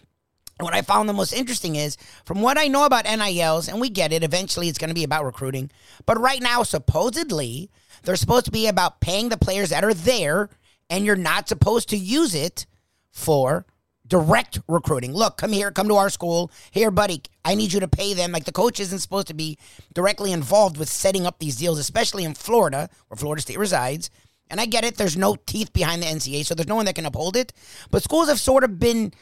What 0.62 0.74
I 0.74 0.82
found 0.82 1.08
the 1.08 1.14
most 1.14 1.32
interesting 1.32 1.76
is 1.76 1.96
from 2.24 2.40
what 2.40 2.58
I 2.58 2.68
know 2.68 2.84
about 2.84 3.04
NILs, 3.04 3.68
and 3.68 3.80
we 3.80 3.88
get 3.88 4.12
it, 4.12 4.22
eventually 4.22 4.68
it's 4.68 4.78
going 4.78 4.90
to 4.90 4.94
be 4.94 5.04
about 5.04 5.24
recruiting. 5.24 5.70
But 6.06 6.20
right 6.20 6.40
now, 6.40 6.62
supposedly, 6.62 7.70
they're 8.02 8.16
supposed 8.16 8.46
to 8.46 8.50
be 8.50 8.66
about 8.66 9.00
paying 9.00 9.28
the 9.28 9.36
players 9.36 9.70
that 9.70 9.84
are 9.84 9.94
there, 9.94 10.50
and 10.88 11.04
you're 11.04 11.16
not 11.16 11.48
supposed 11.48 11.88
to 11.90 11.96
use 11.96 12.34
it 12.34 12.66
for 13.10 13.66
direct 14.06 14.60
recruiting. 14.68 15.14
Look, 15.14 15.38
come 15.38 15.52
here, 15.52 15.70
come 15.70 15.88
to 15.88 15.96
our 15.96 16.10
school. 16.10 16.50
Here, 16.70 16.90
buddy, 16.90 17.22
I 17.44 17.54
need 17.54 17.72
you 17.72 17.80
to 17.80 17.88
pay 17.88 18.12
them. 18.12 18.32
Like 18.32 18.44
the 18.44 18.52
coach 18.52 18.78
isn't 18.78 18.98
supposed 18.98 19.28
to 19.28 19.34
be 19.34 19.58
directly 19.94 20.32
involved 20.32 20.76
with 20.76 20.88
setting 20.88 21.24
up 21.24 21.38
these 21.38 21.56
deals, 21.56 21.78
especially 21.78 22.24
in 22.24 22.34
Florida, 22.34 22.90
where 23.08 23.16
Florida 23.16 23.40
State 23.40 23.58
resides. 23.58 24.10
And 24.50 24.60
I 24.60 24.66
get 24.66 24.84
it, 24.84 24.98
there's 24.98 25.16
no 25.16 25.36
teeth 25.46 25.72
behind 25.72 26.02
the 26.02 26.06
NCAA, 26.06 26.44
so 26.44 26.54
there's 26.54 26.68
no 26.68 26.76
one 26.76 26.84
that 26.84 26.94
can 26.94 27.06
uphold 27.06 27.36
it. 27.36 27.54
But 27.90 28.02
schools 28.02 28.28
have 28.28 28.38
sort 28.38 28.64
of 28.64 28.78
been, 28.78 29.14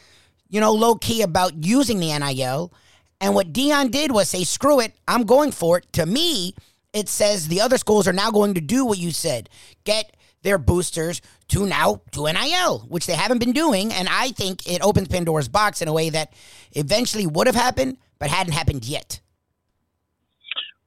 you 0.51 0.59
know, 0.59 0.73
low 0.73 0.95
key 0.95 1.23
about 1.23 1.63
using 1.63 1.99
the 1.99 2.15
NIL. 2.19 2.71
And 3.19 3.33
what 3.33 3.53
Deion 3.53 3.89
did 3.89 4.11
was 4.11 4.29
say, 4.29 4.43
screw 4.43 4.79
it, 4.79 4.93
I'm 5.07 5.23
going 5.23 5.51
for 5.51 5.77
it. 5.79 5.91
To 5.93 6.05
me, 6.05 6.53
it 6.93 7.07
says 7.07 7.47
the 7.47 7.61
other 7.61 7.77
schools 7.77 8.07
are 8.07 8.13
now 8.13 8.29
going 8.29 8.53
to 8.53 8.61
do 8.61 8.85
what 8.85 8.99
you 8.99 9.11
said 9.11 9.49
get 9.85 10.15
their 10.43 10.57
boosters 10.57 11.21
to 11.47 11.65
now 11.65 12.01
to 12.11 12.25
NIL, 12.25 12.79
which 12.89 13.05
they 13.05 13.13
haven't 13.13 13.37
been 13.37 13.53
doing. 13.53 13.93
And 13.93 14.09
I 14.09 14.29
think 14.29 14.67
it 14.67 14.81
opens 14.81 15.07
Pandora's 15.07 15.47
box 15.47 15.81
in 15.81 15.87
a 15.87 15.93
way 15.93 16.09
that 16.09 16.33
eventually 16.73 17.27
would 17.27 17.47
have 17.47 17.55
happened, 17.55 17.97
but 18.19 18.29
hadn't 18.29 18.53
happened 18.53 18.83
yet. 18.85 19.21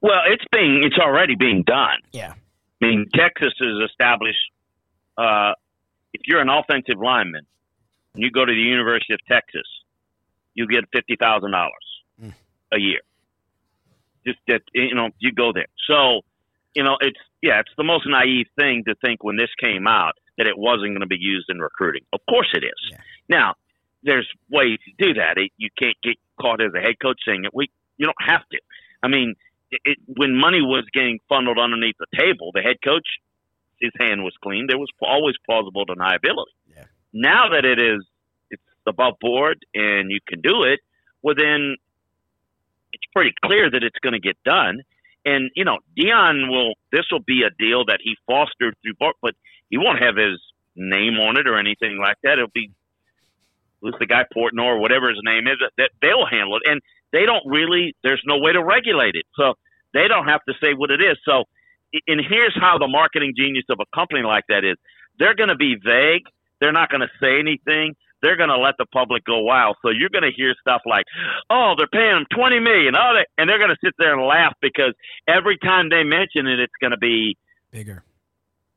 Well, 0.01 0.19
it's 0.27 0.43
being 0.51 0.83
it's 0.83 0.99
already 0.99 1.35
being 1.35 1.63
done. 1.63 1.97
Yeah. 2.11 2.33
I 2.81 2.85
mean, 2.85 3.05
Texas 3.15 3.53
has 3.59 3.89
established 3.89 4.51
uh, 5.17 5.53
if 6.13 6.21
you're 6.27 6.41
an 6.41 6.49
offensive 6.49 6.99
lineman 7.01 7.47
and 8.15 8.23
you 8.23 8.31
go 8.31 8.45
to 8.45 8.51
the 8.51 8.59
University 8.59 9.13
of 9.13 9.19
Texas, 9.27 9.67
you 10.53 10.67
get 10.67 10.85
fifty 10.91 11.15
thousand 11.15 11.51
dollars 11.51 11.85
mm. 12.21 12.33
a 12.73 12.79
year. 12.79 13.01
Just 14.25 14.39
that 14.47 14.61
you 14.73 14.95
know, 14.95 15.09
you 15.19 15.31
go 15.31 15.51
there. 15.53 15.67
So, 15.87 16.21
you 16.73 16.83
know, 16.83 16.97
it's 16.99 17.19
yeah, 17.41 17.59
it's 17.59 17.69
the 17.77 17.83
most 17.83 18.05
naive 18.07 18.47
thing 18.57 18.83
to 18.87 18.95
think 18.95 19.23
when 19.23 19.37
this 19.37 19.49
came 19.61 19.87
out 19.87 20.13
that 20.37 20.47
it 20.47 20.57
wasn't 20.57 20.89
going 20.89 21.01
to 21.01 21.07
be 21.07 21.19
used 21.19 21.49
in 21.49 21.59
recruiting. 21.59 22.01
Of 22.11 22.19
course 22.27 22.49
it 22.53 22.63
is. 22.63 22.91
Yeah. 22.91 22.97
Now, 23.29 23.53
there's 24.03 24.27
ways 24.49 24.79
to 24.85 25.05
do 25.05 25.13
that. 25.15 25.37
It, 25.37 25.51
you 25.57 25.69
can't 25.77 25.95
get 26.03 26.15
caught 26.39 26.61
as 26.61 26.73
a 26.75 26.79
head 26.79 26.95
coach 27.01 27.19
saying 27.25 27.45
it. 27.45 27.51
We 27.53 27.69
you 27.97 28.05
don't 28.05 28.17
have 28.19 28.47
to. 28.51 28.59
I 29.03 29.07
mean, 29.07 29.35
it, 29.71 29.81
it, 29.85 29.97
when 30.07 30.35
money 30.35 30.61
was 30.61 30.85
getting 30.93 31.19
funneled 31.29 31.59
underneath 31.59 31.95
the 31.99 32.07
table, 32.17 32.51
the 32.53 32.61
head 32.61 32.77
coach 32.83 33.05
his 33.79 33.91
hand 33.99 34.23
was 34.23 34.33
clean. 34.41 34.67
There 34.67 34.77
was 34.77 34.89
always 35.01 35.35
plausible 35.45 35.85
deniability. 35.85 36.55
Yeah. 36.75 36.85
Now 37.15 37.49
that 37.49 37.63
it 37.63 37.79
is 37.79 38.05
it's 38.51 38.61
above 38.85 39.15
board 39.21 39.65
and 39.73 40.11
you 40.11 40.19
can 40.27 40.41
do 40.41 40.63
it, 40.63 40.81
well 41.23 41.35
then 41.35 41.77
it's 42.93 43.05
pretty 43.13 43.33
clear 43.43 43.71
that 43.71 43.83
it's 43.83 43.97
going 44.03 44.13
to 44.13 44.19
get 44.19 44.37
done. 44.43 44.81
And 45.25 45.49
you 45.55 45.65
know, 45.65 45.79
Deion 45.97 46.49
will. 46.49 46.73
This 46.91 47.05
will 47.11 47.23
be 47.25 47.41
a 47.41 47.49
deal 47.57 47.85
that 47.85 47.99
he 48.03 48.15
fostered 48.27 48.75
through, 48.83 48.93
but 49.21 49.33
he 49.69 49.77
won't 49.77 50.01
have 50.01 50.15
his 50.15 50.39
name 50.75 51.15
on 51.15 51.37
it 51.37 51.47
or 51.47 51.57
anything 51.57 51.97
like 51.97 52.17
that. 52.23 52.33
It'll 52.33 52.47
be 52.53 52.71
who's 53.81 53.95
the 53.99 54.05
guy 54.05 54.23
Portnoy 54.35 54.75
or 54.75 54.79
whatever 54.79 55.09
his 55.09 55.19
name 55.23 55.47
is. 55.47 55.57
That 55.77 55.91
they'll 56.01 56.27
handle 56.29 56.57
it, 56.57 56.63
and 56.69 56.81
they 57.11 57.25
don't 57.25 57.45
really. 57.45 57.95
There's 58.03 58.21
no 58.25 58.37
way 58.37 58.53
to 58.53 58.63
regulate 58.63 59.15
it, 59.15 59.25
so 59.35 59.55
they 59.93 60.07
don't 60.07 60.27
have 60.27 60.41
to 60.47 60.53
say 60.61 60.73
what 60.73 60.91
it 60.91 61.01
is. 61.01 61.17
So, 61.25 61.45
and 62.07 62.21
here's 62.27 62.55
how 62.59 62.77
the 62.77 62.87
marketing 62.87 63.33
genius 63.35 63.65
of 63.69 63.79
a 63.79 63.95
company 63.95 64.21
like 64.21 64.45
that 64.49 64.63
is: 64.63 64.77
they're 65.17 65.35
going 65.35 65.49
to 65.49 65.55
be 65.55 65.75
vague. 65.75 66.23
They're 66.65 66.73
not 66.73 66.89
going 66.89 67.01
to 67.01 67.13
say 67.21 67.37
anything 67.37 67.93
they're 68.25 68.35
going 68.35 68.49
to 68.49 68.57
let 68.57 68.73
the 68.79 68.87
public 68.87 69.23
go 69.23 69.39
wild. 69.41 69.75
So 69.83 69.91
you're 69.91 70.09
going 70.09 70.23
to 70.23 70.33
hear 70.35 70.55
stuff 70.59 70.81
like, 70.87 71.05
"Oh, 71.51 71.75
they're 71.77 71.85
paying 71.85 72.15
them 72.15 72.25
twenty 72.33 72.59
million, 72.59 72.95
oh, 72.97 73.13
they, 73.13 73.25
and 73.37 73.47
they're 73.47 73.59
going 73.59 73.69
to 73.69 73.77
sit 73.83 73.93
there 73.99 74.17
and 74.17 74.25
laugh 74.25 74.53
because 74.61 74.93
every 75.27 75.59
time 75.59 75.89
they 75.89 76.01
mention 76.03 76.47
it, 76.47 76.59
it's 76.59 76.73
going 76.81 76.89
to 76.89 76.97
be 76.97 77.37
bigger. 77.69 78.03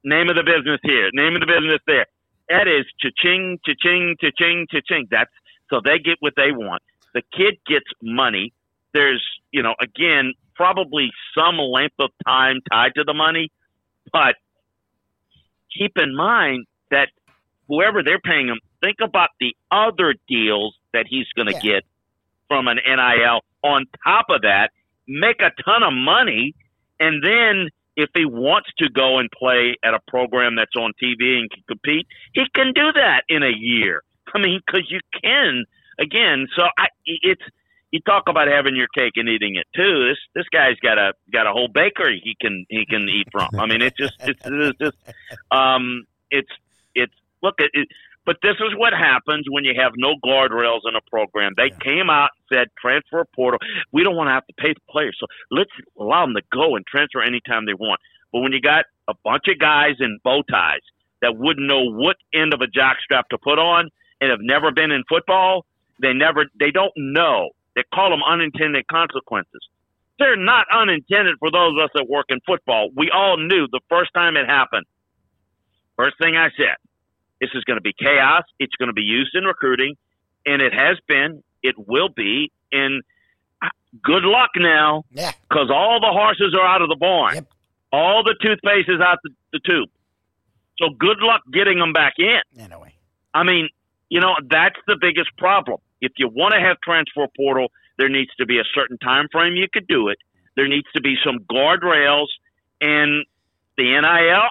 Name 0.05 0.29
of 0.29 0.37
the 0.37 0.45
business 0.45 0.81
here, 0.83 1.09
name 1.15 1.35
of 1.35 1.41
the 1.41 1.47
business 1.47 1.81
there. 1.87 2.05
That 2.51 2.69
is 2.69 2.85
cha-ching, 3.01 3.59
cha-ching, 3.65 4.17
cha-ching, 4.21 4.67
cha-ching. 4.71 5.09
That's 5.11 5.33
so 5.71 5.81
they 5.83 5.99
get 5.99 6.17
what 6.21 6.35
they 6.37 6.53
want. 6.53 6.83
The 7.15 7.23
kid 7.33 7.57
gets 7.67 7.89
money. 8.03 8.53
There's, 8.93 9.25
you 9.51 9.63
know, 9.63 9.75
again, 9.81 10.35
probably 10.57 11.11
some 11.35 11.57
length 11.57 11.97
of 11.99 12.11
time 12.27 12.61
tied 12.71 12.93
to 12.97 13.05
the 13.05 13.15
money, 13.15 13.51
but 14.13 14.35
keep 15.77 15.93
in 15.97 16.15
mind 16.15 16.67
that 16.91 17.09
whoever 17.69 18.03
they're 18.03 18.21
paying 18.21 18.49
him, 18.49 18.59
think 18.83 18.97
about 19.03 19.31
the 19.41 19.55
other 19.71 20.15
deals 20.29 20.75
that 20.93 21.07
he's 21.09 21.27
going 21.37 21.49
to 21.49 21.55
yeah. 21.55 21.75
get 21.75 21.85
from 22.49 22.67
an 22.69 22.79
NIL. 22.85 23.41
On 23.63 23.85
top 24.05 24.27
of 24.31 24.43
that, 24.43 24.71
make 25.07 25.41
a 25.41 25.51
ton 25.63 25.83
of 25.83 25.93
money, 25.93 26.55
and 26.99 27.23
then 27.23 27.71
if 27.97 28.11
he 28.15 28.25
wants 28.25 28.69
to 28.79 28.89
go 28.89 29.19
and 29.19 29.29
play 29.31 29.77
at 29.85 29.93
a 29.93 29.99
program 30.07 30.55
that's 30.55 30.77
on 30.77 30.93
TV 31.03 31.39
and 31.39 31.51
can 31.51 31.63
compete, 31.67 32.07
he 32.33 32.45
can 32.55 32.73
do 32.73 32.93
that 32.93 33.23
in 33.29 33.43
a 33.43 33.53
year. 33.53 34.03
I 34.33 34.39
mean, 34.39 34.61
because 34.65 34.89
you 34.91 35.01
can 35.23 35.65
again. 35.99 36.47
So 36.57 36.63
I, 36.79 36.87
it's 37.05 37.43
you 37.91 38.01
talk 38.01 38.25
about 38.29 38.49
having 38.49 38.77
your 38.77 38.87
cake 38.95 39.15
and 39.17 39.29
eating 39.29 39.57
it 39.57 39.67
too. 39.75 40.09
This 40.09 40.19
this 40.35 40.49
guy's 40.53 40.77
got 40.81 40.99
a 40.99 41.13
got 41.33 41.47
a 41.47 41.53
whole 41.53 41.69
bakery 41.69 42.21
he 42.23 42.37
can 42.41 42.67
he 42.69 42.87
can 42.87 43.09
eat 43.09 43.29
from. 43.33 43.49
I 43.59 43.67
mean, 43.67 43.83
it's 43.83 43.97
just 43.97 44.15
it's, 44.21 44.41
it's 44.45 44.79
just 44.79 44.97
um 45.51 46.05
it's 46.31 46.51
it's 46.95 47.15
look 47.43 47.61
at 47.61 47.71
it. 47.73 47.89
But 48.27 48.37
this 48.43 48.57
is 48.61 48.77
what 48.77 48.93
happens 48.93 49.47
when 49.49 49.65
you 49.65 49.73
have 49.81 49.93
no 49.97 50.15
guardrails 50.25 50.81
in 50.87 50.95
a 50.95 51.01
program. 51.11 51.55
They 51.57 51.71
yeah. 51.71 51.79
came 51.81 52.11
out 52.11 52.31
and 52.37 52.59
said 52.59 52.69
transfer 52.79 53.25
portal. 53.35 53.59
We 53.93 54.05
don't 54.05 54.17
want 54.17 54.29
to 54.29 54.33
have 54.33 54.47
to 54.47 54.55
pay 54.55 54.75
the 54.75 54.81
players, 54.91 55.17
so 55.19 55.27
let's 55.51 55.71
allow 55.99 56.27
them 56.27 56.35
to 56.35 56.43
go 56.53 56.77
and 56.77 56.87
transfer 56.87 57.23
anytime 57.23 57.65
they 57.65 57.75
want. 57.75 58.01
But 58.33 58.41
when 58.41 58.53
you 58.53 58.61
got 58.61 58.85
a 59.09 59.15
bunch 59.25 59.45
of 59.49 59.59
guys 59.59 59.97
in 60.01 60.19
bow 60.23 60.43
ties 60.43 60.85
that 61.23 61.37
wouldn't 61.37 61.67
know 61.67 61.91
what 61.91 62.17
end 62.35 62.53
of 62.53 62.61
a 62.61 62.67
jockstrap 62.67 63.29
to 63.31 63.39
put 63.39 63.59
on 63.59 63.89
and 64.21 64.31
have 64.31 64.41
never 64.43 64.71
been 64.73 64.91
in 64.91 65.05
football, 65.09 65.65
they 66.01 66.13
never 66.13 66.47
they 66.59 66.71
don't 66.71 66.93
know. 66.97 67.51
They 67.75 67.83
call 67.95 68.11
them 68.11 68.23
unintended 68.23 68.87
consequences. 68.89 69.61
They're 70.19 70.37
not 70.37 70.67
unintended 70.73 71.37
for 71.39 71.51
those 71.51 71.75
of 71.79 71.85
us 71.85 71.91
that 71.95 72.09
work 72.09 72.27
in 72.29 72.41
football. 72.45 72.91
We 72.95 73.11
all 73.11 73.37
knew 73.37 73.69
the 73.71 73.81
first 73.89 74.13
time 74.15 74.37
it 74.37 74.47
happened. 74.47 74.85
First 75.97 76.19
thing 76.21 76.37
I 76.37 76.49
said, 76.57 76.77
this 77.41 77.51
is 77.55 77.65
going 77.65 77.77
to 77.77 77.83
be 77.83 77.93
chaos. 77.93 78.45
It's 78.59 78.75
going 78.77 78.89
to 78.89 78.95
be 78.95 79.03
used 79.03 79.35
in 79.35 79.45
recruiting, 79.45 79.97
and 80.45 80.61
it 80.63 80.73
has 80.73 80.99
been. 81.07 81.43
It 81.63 81.77
will 81.79 82.09
be. 82.09 82.51
And 82.73 83.03
uh, 83.63 83.69
good 84.03 84.25
luck 84.25 84.51
now, 84.57 85.05
yeah, 85.11 85.33
because 85.49 85.71
all 85.73 86.01
the 86.01 86.13
horses 86.13 86.55
are 86.59 86.67
out 86.67 86.83
of 86.83 86.89
the 86.89 86.97
barn. 86.97 87.37
Yep. 87.37 87.47
All 87.93 88.23
the 88.23 88.37
toothpaste 88.43 88.89
is 88.89 89.01
out 89.01 89.19
the, 89.23 89.31
the 89.53 89.61
tube. 89.65 89.89
So 90.79 90.91
good 90.97 91.19
luck 91.21 91.43
getting 91.53 91.79
them 91.79 91.93
back 91.93 92.15
in. 92.19 92.41
Anyway, 92.59 92.95
I 93.35 93.43
mean, 93.43 93.69
you 94.09 94.21
know, 94.21 94.35
that's 94.49 94.79
the 94.87 94.97
biggest 95.01 95.37
problem. 95.37 95.79
If 96.01 96.13
you 96.19 96.29
want 96.29 96.55
to 96.55 96.61
have 96.61 96.77
transfer 96.85 97.27
portal, 97.37 97.69
there 97.99 98.09
needs 98.09 98.31
to 98.39 98.47
be 98.47 98.59
a 98.59 98.65
certain 98.75 98.99
time 98.99 99.27
frame 99.33 99.55
you 99.55 99.67
could 99.73 99.87
do 99.89 100.09
it. 100.09 100.19
There 100.55 100.69
needs 100.69 100.87
to 100.95 101.01
be 101.01 101.17
some 101.25 101.39
guardrails, 101.51 102.27
and 102.81 103.25
the 103.77 103.85
NIL 103.85 104.49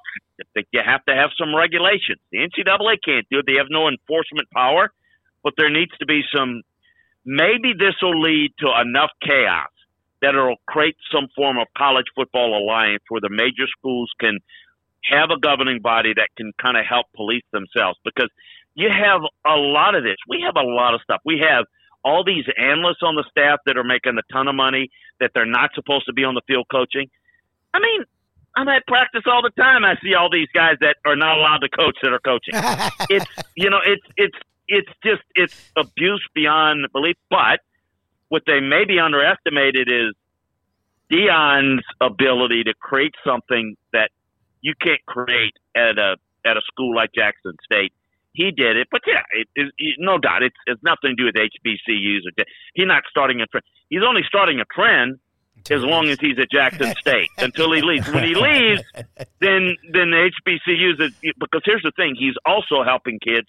you 0.71 0.81
have 0.85 1.03
to 1.05 1.15
have 1.15 1.29
some 1.37 1.55
regulations. 1.55 2.19
The 2.31 2.39
NCAA 2.39 2.97
can't 3.05 3.25
do 3.29 3.39
it; 3.39 3.45
they 3.45 3.57
have 3.57 3.67
no 3.69 3.87
enforcement 3.87 4.49
power. 4.53 4.91
But 5.43 5.53
there 5.57 5.69
needs 5.69 5.91
to 5.99 6.05
be 6.05 6.21
some. 6.35 6.61
Maybe 7.25 7.73
this 7.77 7.95
will 8.01 8.19
lead 8.19 8.53
to 8.59 8.67
enough 8.81 9.11
chaos 9.21 9.69
that 10.21 10.33
it'll 10.33 10.61
create 10.67 10.95
some 11.11 11.27
form 11.35 11.57
of 11.57 11.67
college 11.77 12.07
football 12.15 12.57
alliance 12.57 13.03
where 13.09 13.21
the 13.21 13.29
major 13.29 13.67
schools 13.77 14.09
can 14.19 14.39
have 15.03 15.29
a 15.29 15.39
governing 15.39 15.79
body 15.81 16.13
that 16.15 16.29
can 16.35 16.51
kind 16.61 16.77
of 16.77 16.85
help 16.85 17.05
police 17.15 17.43
themselves 17.51 17.99
because 18.03 18.29
you 18.75 18.89
have 18.89 19.21
a 19.45 19.55
lot 19.57 19.95
of 19.95 20.03
this. 20.03 20.17
We 20.27 20.43
have 20.45 20.55
a 20.55 20.67
lot 20.67 20.93
of 20.93 21.01
stuff. 21.01 21.21
We 21.25 21.43
have 21.47 21.65
all 22.03 22.23
these 22.23 22.45
analysts 22.57 23.03
on 23.03 23.15
the 23.15 23.25
staff 23.29 23.59
that 23.65 23.77
are 23.77 23.83
making 23.83 24.17
a 24.17 24.33
ton 24.33 24.47
of 24.47 24.55
money 24.55 24.89
that 25.19 25.31
they're 25.33 25.45
not 25.45 25.71
supposed 25.75 26.05
to 26.05 26.13
be 26.13 26.23
on 26.23 26.35
the 26.35 26.41
field 26.47 26.67
coaching. 26.71 27.09
I 27.73 27.79
mean, 27.79 28.03
I'm 28.57 28.67
at 28.69 28.87
practice 28.87 29.21
all 29.27 29.43
the 29.43 29.51
time. 29.51 29.85
I 29.85 29.95
see 30.01 30.15
all 30.15 30.31
these 30.31 30.47
guys 30.51 30.77
that 30.81 30.95
are 31.05 31.15
not 31.15 31.37
allowed 31.37 31.59
to 31.59 31.69
coach 31.69 31.95
that 32.01 32.11
are 32.11 32.19
coaching. 32.19 32.55
it's 33.09 33.25
you 33.55 33.69
know, 33.69 33.77
it's 33.85 34.01
it's 34.17 34.37
it's 34.67 34.89
just 35.03 35.21
it's 35.35 35.53
abuse 35.77 36.25
beyond 36.33 36.87
belief. 36.91 37.17
But 37.29 37.59
what 38.29 38.41
they 38.47 38.59
maybe 38.59 38.99
underestimated 38.99 39.89
is 39.91 40.15
Deion's 41.13 41.83
ability 42.01 42.63
to 42.63 42.73
create 42.73 43.13
something 43.23 43.77
that 43.93 44.09
you 44.61 44.73
can't 44.81 45.05
create 45.05 45.53
at 45.75 45.99
a 45.99 46.17
at 46.43 46.57
a 46.57 46.61
school 46.65 46.95
like 46.95 47.11
Jackson 47.13 47.53
State. 47.63 47.93
He 48.33 48.49
did 48.49 48.75
it, 48.75 48.87
but 48.91 49.01
yeah, 49.05 49.21
it, 49.33 49.47
it, 49.55 49.73
it, 49.77 49.95
no 49.97 50.19
doubt, 50.19 50.43
it's, 50.43 50.55
it's 50.67 50.81
nothing 50.83 51.15
to 51.15 51.15
do 51.15 51.25
with 51.25 51.33
HBCUs. 51.33 52.19
Or, 52.27 52.45
he's 52.75 52.85
not 52.85 53.01
starting 53.09 53.41
a 53.41 53.47
trend. 53.47 53.63
He's 53.89 54.03
only 54.07 54.21
starting 54.27 54.59
a 54.59 54.65
trend 54.65 55.17
as 55.69 55.83
long 55.83 56.07
as 56.09 56.19
he's 56.19 56.37
at 56.39 56.49
Jackson 56.51 56.93
State 56.99 57.29
until 57.37 57.73
he 57.73 57.81
leaves. 57.81 58.09
When 58.09 58.23
he 58.23 58.35
leaves, 58.47 58.81
then 59.39 59.75
then 59.91 60.11
the 60.11 60.31
HBCUs 60.45 61.13
because 61.39 61.61
here's 61.65 61.83
the 61.83 61.91
thing: 61.95 62.15
he's 62.17 62.35
also 62.45 62.83
helping 62.83 63.19
kids. 63.19 63.47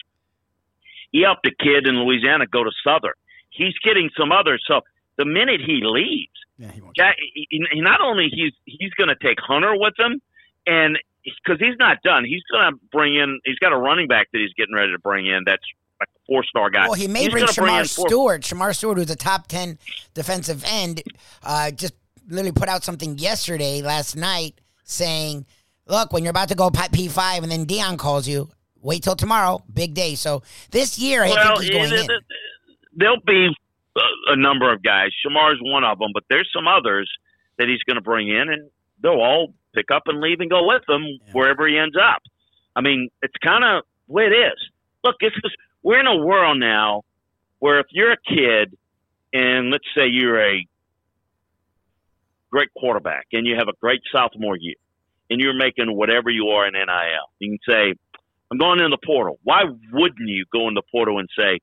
He 1.10 1.22
helped 1.22 1.46
a 1.46 1.50
kid 1.50 1.86
in 1.86 1.96
Louisiana 1.96 2.46
go 2.46 2.64
to 2.64 2.70
Southern. 2.84 3.14
He's 3.50 3.74
getting 3.82 4.10
some 4.18 4.30
others. 4.30 4.62
So 4.66 4.82
the 5.16 5.24
minute 5.24 5.60
he 5.64 5.80
leaves, 5.82 6.30
yeah, 6.58 6.70
he, 6.70 6.80
Jack, 6.96 7.16
he, 7.34 7.46
he 7.50 7.80
not 7.80 8.00
only 8.00 8.28
he's 8.30 8.52
he's 8.64 8.92
going 8.94 9.08
to 9.08 9.16
take 9.16 9.38
Hunter 9.40 9.74
with 9.76 9.94
him, 9.98 10.20
and 10.66 10.98
because 11.24 11.58
he's 11.58 11.76
not 11.78 11.98
done, 12.02 12.24
he's 12.24 12.42
going 12.50 12.72
to 12.72 12.78
bring 12.92 13.16
in. 13.16 13.40
He's 13.44 13.58
got 13.58 13.72
a 13.72 13.76
running 13.76 14.08
back 14.08 14.28
that 14.32 14.38
he's 14.38 14.52
getting 14.54 14.74
ready 14.74 14.92
to 14.92 14.98
bring 14.98 15.26
in. 15.26 15.42
That's 15.44 15.62
like 16.00 16.08
a 16.08 16.20
four 16.26 16.44
star 16.44 16.70
guy. 16.70 16.86
Well, 16.86 16.94
he 16.94 17.08
may 17.08 17.24
he's 17.24 17.30
bring 17.30 17.46
Shemar 17.46 17.88
Stewart. 17.88 18.42
Shemar 18.42 18.74
Stewart, 18.74 18.98
who's 18.98 19.10
a 19.10 19.16
top 19.16 19.48
ten 19.48 19.78
defensive 20.14 20.64
end, 20.66 21.02
uh, 21.42 21.70
just 21.70 21.94
literally 22.28 22.52
put 22.52 22.68
out 22.68 22.84
something 22.84 23.18
yesterday, 23.18 23.82
last 23.82 24.16
night, 24.16 24.60
saying, 24.84 25.46
"Look, 25.86 26.12
when 26.12 26.22
you're 26.22 26.30
about 26.30 26.48
to 26.50 26.54
go 26.54 26.70
P 26.70 27.08
five, 27.08 27.42
and 27.42 27.50
then 27.50 27.66
Deion 27.66 27.98
calls 27.98 28.28
you, 28.28 28.48
wait 28.80 29.02
till 29.02 29.16
tomorrow, 29.16 29.62
big 29.72 29.94
day." 29.94 30.14
So 30.14 30.42
this 30.70 30.98
year, 30.98 31.24
I 31.24 31.30
well, 31.30 31.58
think 31.58 31.72
he's 31.72 31.90
going 31.90 31.92
in. 31.92 32.08
There'll 32.94 33.20
be 33.26 33.48
a, 33.96 34.32
a 34.32 34.36
number 34.36 34.72
of 34.72 34.82
guys. 34.82 35.10
Shemar's 35.24 35.58
one 35.60 35.84
of 35.84 35.98
them, 35.98 36.10
but 36.12 36.24
there's 36.28 36.48
some 36.54 36.66
others 36.66 37.10
that 37.58 37.68
he's 37.68 37.82
going 37.82 37.96
to 37.96 38.02
bring 38.02 38.28
in, 38.28 38.48
and 38.48 38.70
they'll 39.02 39.20
all 39.20 39.54
pick 39.74 39.90
up 39.90 40.04
and 40.06 40.20
leave 40.20 40.40
and 40.40 40.50
go 40.50 40.66
with 40.66 40.82
him 40.88 41.02
yeah. 41.04 41.32
wherever 41.32 41.66
he 41.66 41.78
ends 41.78 41.96
up. 41.96 42.22
I 42.74 42.80
mean, 42.80 43.10
it's 43.22 43.34
kind 43.44 43.64
of 43.64 43.84
the 44.06 44.12
way 44.14 44.24
it 44.24 44.32
is. 44.32 44.58
Look, 45.04 45.16
it's 45.20 45.34
just, 45.36 45.56
we're 45.82 46.00
in 46.00 46.06
a 46.06 46.16
world 46.16 46.58
now 46.58 47.02
where 47.58 47.80
if 47.80 47.86
you're 47.90 48.12
a 48.12 48.16
kid 48.16 48.76
and 49.32 49.70
let's 49.70 49.84
say 49.96 50.06
you're 50.06 50.40
a 50.40 50.66
great 52.50 52.68
quarterback 52.76 53.26
and 53.32 53.46
you 53.46 53.56
have 53.56 53.68
a 53.68 53.76
great 53.80 54.00
sophomore 54.12 54.56
year 54.56 54.76
and 55.30 55.40
you're 55.40 55.54
making 55.54 55.94
whatever 55.94 56.30
you 56.30 56.48
are 56.48 56.66
in 56.66 56.74
NIL, 56.74 57.26
you 57.38 57.50
can 57.50 57.58
say, 57.68 57.94
I'm 58.50 58.58
going 58.58 58.80
in 58.80 58.90
the 58.90 58.98
portal. 59.04 59.38
Why 59.42 59.64
wouldn't 59.92 60.28
you 60.28 60.44
go 60.52 60.68
in 60.68 60.74
the 60.74 60.82
portal 60.90 61.18
and 61.18 61.28
say, 61.36 61.60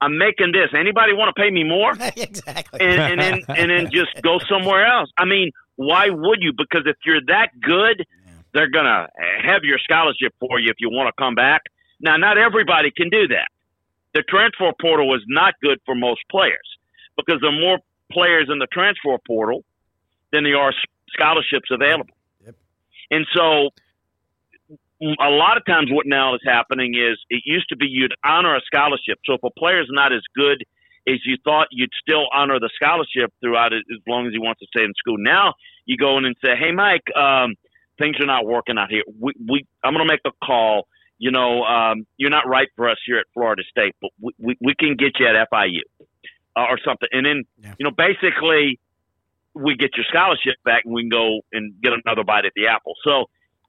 I'm 0.00 0.16
making 0.18 0.52
this. 0.52 0.70
Anybody 0.78 1.12
want 1.12 1.34
to 1.34 1.40
pay 1.40 1.50
me 1.50 1.64
more? 1.64 1.92
exactly. 2.16 2.80
And, 2.80 3.00
and 3.00 3.20
then 3.20 3.42
and 3.48 3.70
then 3.70 3.90
just 3.90 4.22
go 4.22 4.38
somewhere 4.48 4.86
else. 4.86 5.10
I 5.18 5.24
mean, 5.24 5.50
why 5.76 6.08
would 6.10 6.38
you? 6.40 6.52
Because 6.56 6.82
if 6.86 6.96
you're 7.04 7.20
that 7.26 7.48
good, 7.60 8.06
they're 8.52 8.70
gonna 8.70 9.08
have 9.42 9.64
your 9.64 9.78
scholarship 9.78 10.34
for 10.38 10.60
you 10.60 10.70
if 10.70 10.76
you 10.78 10.90
want 10.90 11.08
to 11.08 11.22
come 11.22 11.34
back. 11.34 11.62
Now, 12.00 12.16
not 12.16 12.38
everybody 12.38 12.92
can 12.96 13.10
do 13.10 13.26
that. 13.28 13.48
The 14.14 14.22
transfer 14.22 14.70
portal 14.80 15.14
is 15.16 15.22
not 15.26 15.54
good 15.62 15.78
for 15.84 15.94
most 15.94 16.20
players 16.30 16.78
because 17.16 17.40
there 17.40 17.50
are 17.50 17.60
more 17.60 17.78
players 18.12 18.48
in 18.50 18.58
the 18.58 18.68
transfer 18.72 19.16
portal 19.26 19.64
than 20.32 20.44
there 20.44 20.58
are 20.58 20.72
scholarships 21.08 21.70
available. 21.70 22.14
Yep. 22.44 22.54
And 23.10 23.26
so 23.34 23.70
a 25.00 25.30
lot 25.30 25.56
of 25.56 25.64
times 25.64 25.90
what 25.90 26.06
now 26.06 26.34
is 26.34 26.40
happening 26.44 26.94
is 26.94 27.18
it 27.30 27.42
used 27.44 27.68
to 27.68 27.76
be 27.76 27.86
you'd 27.86 28.14
honor 28.24 28.56
a 28.56 28.60
scholarship. 28.66 29.18
So 29.24 29.34
if 29.34 29.40
a 29.44 29.50
player's 29.50 29.88
not 29.90 30.12
as 30.12 30.22
good 30.34 30.64
as 31.06 31.20
you 31.24 31.36
thought, 31.44 31.68
you'd 31.70 31.92
still 32.00 32.26
honor 32.34 32.58
the 32.58 32.70
scholarship 32.74 33.32
throughout 33.40 33.72
it 33.72 33.84
as 33.92 34.00
long 34.06 34.26
as 34.26 34.32
he 34.32 34.38
wants 34.38 34.60
to 34.60 34.66
stay 34.74 34.84
in 34.84 34.92
school. 34.98 35.16
Now 35.18 35.54
you 35.86 35.96
go 35.96 36.18
in 36.18 36.24
and 36.24 36.36
say, 36.44 36.56
"Hey, 36.58 36.72
Mike, 36.72 37.04
um, 37.16 37.54
things 37.98 38.16
are 38.20 38.26
not 38.26 38.44
working 38.44 38.76
out 38.76 38.90
here. 38.90 39.02
We, 39.18 39.32
we 39.48 39.64
I'm 39.84 39.94
going 39.94 40.06
to 40.06 40.12
make 40.12 40.20
a 40.26 40.32
call. 40.44 40.88
You 41.18 41.30
know, 41.30 41.64
um, 41.64 42.06
you're 42.16 42.30
not 42.30 42.46
right 42.46 42.68
for 42.76 42.88
us 42.88 42.98
here 43.06 43.18
at 43.18 43.26
Florida 43.34 43.62
State, 43.68 43.94
but 44.00 44.10
we, 44.20 44.32
we, 44.38 44.56
we 44.60 44.74
can 44.78 44.94
get 44.96 45.18
you 45.18 45.26
at 45.26 45.48
FIU 45.50 45.80
uh, 46.56 46.66
or 46.68 46.78
something." 46.84 47.08
And 47.12 47.24
then 47.24 47.44
yeah. 47.58 47.74
you 47.78 47.84
know, 47.84 47.92
basically, 47.96 48.80
we 49.58 49.76
get 49.76 49.90
your 49.96 50.04
scholarship 50.08 50.54
back, 50.64 50.84
and 50.84 50.94
we 50.94 51.02
can 51.02 51.10
go 51.10 51.40
and 51.52 51.74
get 51.82 51.92
another 52.04 52.24
bite 52.24 52.44
at 52.44 52.52
the 52.54 52.68
apple. 52.68 52.94
So 53.04 53.26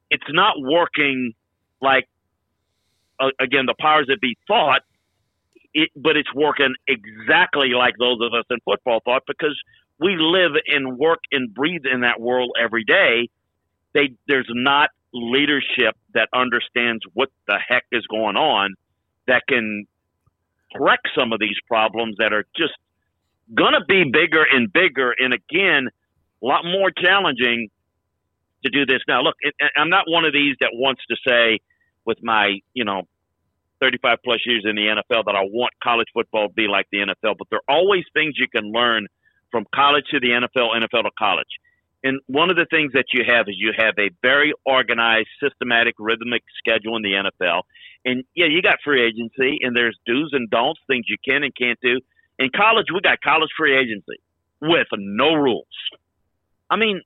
it's 0.10 0.24
not 0.30 0.56
working 0.60 1.34
like 1.82 2.08
uh, 3.20 3.30
again 3.40 3.66
the 3.66 3.76
powers 3.80 4.08
that 4.08 4.20
be 4.22 4.38
thought 4.48 4.82
it, 5.74 5.90
but 5.96 6.18
it's 6.18 6.34
working 6.34 6.74
exactly 6.88 7.70
like 7.70 7.94
those 8.00 8.20
of 8.22 8.34
us 8.34 8.46
in 8.50 8.58
football 8.66 9.02
thought 9.06 9.24
because 9.28 9.58
we 10.00 10.16
live 10.18 10.54
and 10.68 10.98
work 10.98 11.20
and 11.32 11.54
breathe 11.54 11.84
in 11.92 12.02
that 12.02 12.20
world 12.20 12.52
every 12.62 12.84
day 12.84 13.30
they 13.94 14.12
there's 14.28 14.50
not 14.50 14.90
leadership 15.14 15.96
that 16.14 16.30
understands 16.34 17.04
what 17.14 17.30
the 17.48 17.58
heck 17.68 17.84
is 17.92 18.06
going 18.08 18.36
on 18.36 18.76
that 19.28 19.44
can 19.48 19.86
correct 20.76 21.08
some 21.18 21.34
of 21.34 21.40
these 21.40 21.58
problems 21.68 22.16
that 22.20 22.32
are 22.34 22.46
just 22.56 22.74
going 23.54 23.74
to 23.74 23.84
be 23.88 24.04
bigger 24.12 24.44
and 24.44 24.72
bigger 24.72 25.14
and 25.18 25.34
again 25.34 25.88
a 26.42 26.46
lot 26.46 26.64
more 26.64 26.92
challenging 26.92 27.70
to 28.64 28.70
do 28.70 28.86
this. 28.86 29.00
Now, 29.08 29.22
look, 29.22 29.36
it, 29.42 29.54
I'm 29.78 29.90
not 29.90 30.06
one 30.08 30.26
of 30.26 30.34
these 30.34 30.56
that 30.62 30.72
wants 30.74 31.02
to 31.10 31.16
say 31.28 31.60
with 32.06 32.18
my, 32.22 32.60
you 32.74 32.86
know, 32.86 33.04
35 33.82 34.18
plus 34.24 34.40
years 34.46 34.66
in 34.68 34.76
the 34.76 34.84
NFL 34.84 35.26
that 35.26 35.36
I 35.36 35.44
want 35.44 35.74
college 35.82 36.08
football 36.14 36.48
to 36.48 36.54
be 36.54 36.68
like 36.68 36.88
the 36.92 37.00
NFL, 37.00 37.36
but 37.38 37.48
there 37.50 37.60
are 37.70 37.76
always 37.76 38.04
things 38.14 38.34
you 38.38 38.48
can 38.54 38.72
learn 38.72 39.08
from 39.52 39.66
college 39.74 40.06
to 40.12 40.20
the 40.20 40.30
NFL, 40.30 40.76
NFL 40.76 41.04
to 41.04 41.12
college. 41.18 41.48
And 42.04 42.20
one 42.28 42.50
of 42.50 42.56
the 42.56 42.68
things 42.70 42.94
that 42.94 43.06
you 43.14 43.24
have 43.28 43.48
is 43.48 43.56
you 43.58 43.74
have 43.78 43.94
a 44.00 44.10
very 44.22 44.54
organized, 44.66 45.28
systematic, 45.42 45.96
rhythmic 46.00 46.44
schedule 46.58 46.96
in 46.96 47.04
the 47.04 47.30
NFL. 47.44 47.64
And 48.06 48.24
yeah, 48.36 48.46
you 48.46 48.62
got 48.62 48.78
free 48.84 49.04
agency 49.04 49.60
and 49.62 49.76
there's 49.76 49.98
do's 50.06 50.30
and 50.32 50.50
don'ts, 50.50 50.80
things 50.88 51.06
you 51.10 51.18
can 51.28 51.44
and 51.44 51.54
can't 51.56 51.80
do. 51.82 52.00
In 52.40 52.50
college, 52.56 52.88
we 52.94 53.02
got 53.02 53.20
college 53.22 53.50
free 53.58 53.78
agency 53.78 54.22
with 54.62 54.88
no 54.98 55.34
rules. 55.34 55.68
I 56.70 56.78
mean, 56.78 57.02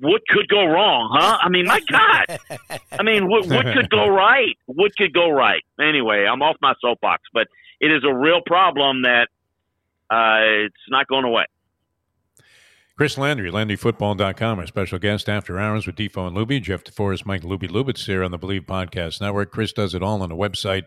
what 0.00 0.22
could 0.28 0.48
go 0.48 0.64
wrong, 0.64 1.10
huh? 1.12 1.38
I 1.42 1.48
mean, 1.48 1.66
my 1.66 1.80
God. 1.80 2.38
I 2.92 3.02
mean, 3.02 3.28
what, 3.28 3.46
what 3.46 3.66
could 3.66 3.90
go 3.90 4.06
right? 4.08 4.56
What 4.66 4.92
could 4.96 5.12
go 5.12 5.28
right? 5.28 5.62
Anyway, 5.80 6.24
I'm 6.30 6.40
off 6.42 6.56
my 6.62 6.74
soapbox, 6.80 7.22
but 7.32 7.48
it 7.80 7.92
is 7.92 8.04
a 8.08 8.14
real 8.14 8.40
problem 8.46 9.02
that 9.02 9.28
uh, 10.10 10.66
it's 10.66 10.76
not 10.88 11.08
going 11.08 11.24
away. 11.24 11.46
Chris 12.98 13.16
Landry, 13.16 13.48
LandryFootball.com, 13.52 14.58
our 14.58 14.66
special 14.66 14.98
guest 14.98 15.28
after 15.28 15.56
hours 15.56 15.86
with 15.86 15.94
Defo 15.94 16.26
and 16.26 16.36
Luby. 16.36 16.60
Jeff 16.60 16.82
DeForest, 16.82 17.24
Mike 17.24 17.42
Luby 17.42 17.68
Lubitz 17.68 18.06
here 18.06 18.24
on 18.24 18.32
the 18.32 18.38
Bleav 18.40 18.66
Podcast 18.66 19.20
Network. 19.20 19.52
Chris 19.52 19.72
does 19.72 19.94
it 19.94 20.02
all 20.02 20.20
on 20.20 20.30
the 20.30 20.34
website, 20.34 20.82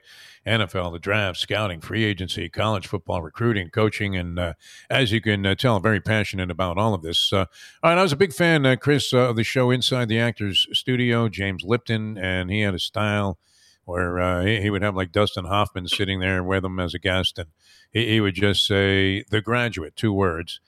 NFL, 0.46 0.92
the 0.92 1.00
draft, 1.00 1.38
scouting, 1.38 1.80
free 1.80 2.04
agency, 2.04 2.50
college 2.50 2.86
football, 2.86 3.22
recruiting, 3.22 3.70
coaching, 3.70 4.18
and 4.18 4.38
uh, 4.38 4.54
as 4.90 5.14
you 5.14 5.22
can 5.22 5.46
uh, 5.46 5.56
tell, 5.56 5.78
I'm 5.78 5.82
very 5.82 6.02
passionate 6.02 6.52
about 6.52 6.78
all 6.78 6.94
of 6.94 7.02
this. 7.02 7.32
Uh, 7.32 7.46
all 7.82 7.92
right, 7.92 7.98
I 7.98 8.04
was 8.04 8.12
a 8.12 8.18
big 8.18 8.34
fan, 8.34 8.66
uh, 8.66 8.76
Chris, 8.76 9.14
uh, 9.14 9.30
of 9.30 9.38
the 9.38 9.46
show 9.46 9.72
Inside 9.72 10.10
the 10.10 10.20
Actors 10.20 10.68
Studio, 10.74 11.30
James 11.30 11.64
Lipton, 11.64 12.18
and 12.18 12.52
he 12.52 12.60
had 12.60 12.74
a 12.74 12.80
style 12.80 13.40
where 13.86 14.20
uh, 14.20 14.44
he, 14.44 14.64
he, 14.64 14.70
would 14.70 14.82
have 14.82 14.98
like 14.98 15.14
Dustin 15.14 15.46
Hoffman 15.46 15.88
sitting 15.88 16.20
there 16.20 16.44
with 16.44 16.66
him 16.66 16.78
as 16.78 16.94
a 16.94 17.00
guest, 17.00 17.40
and 17.40 17.52
he, 17.90 18.06
he 18.06 18.20
would 18.20 18.36
just 18.36 18.68
say, 18.68 19.24
The 19.30 19.40
Graduate, 19.40 19.96
two 19.96 20.12
words 20.12 20.60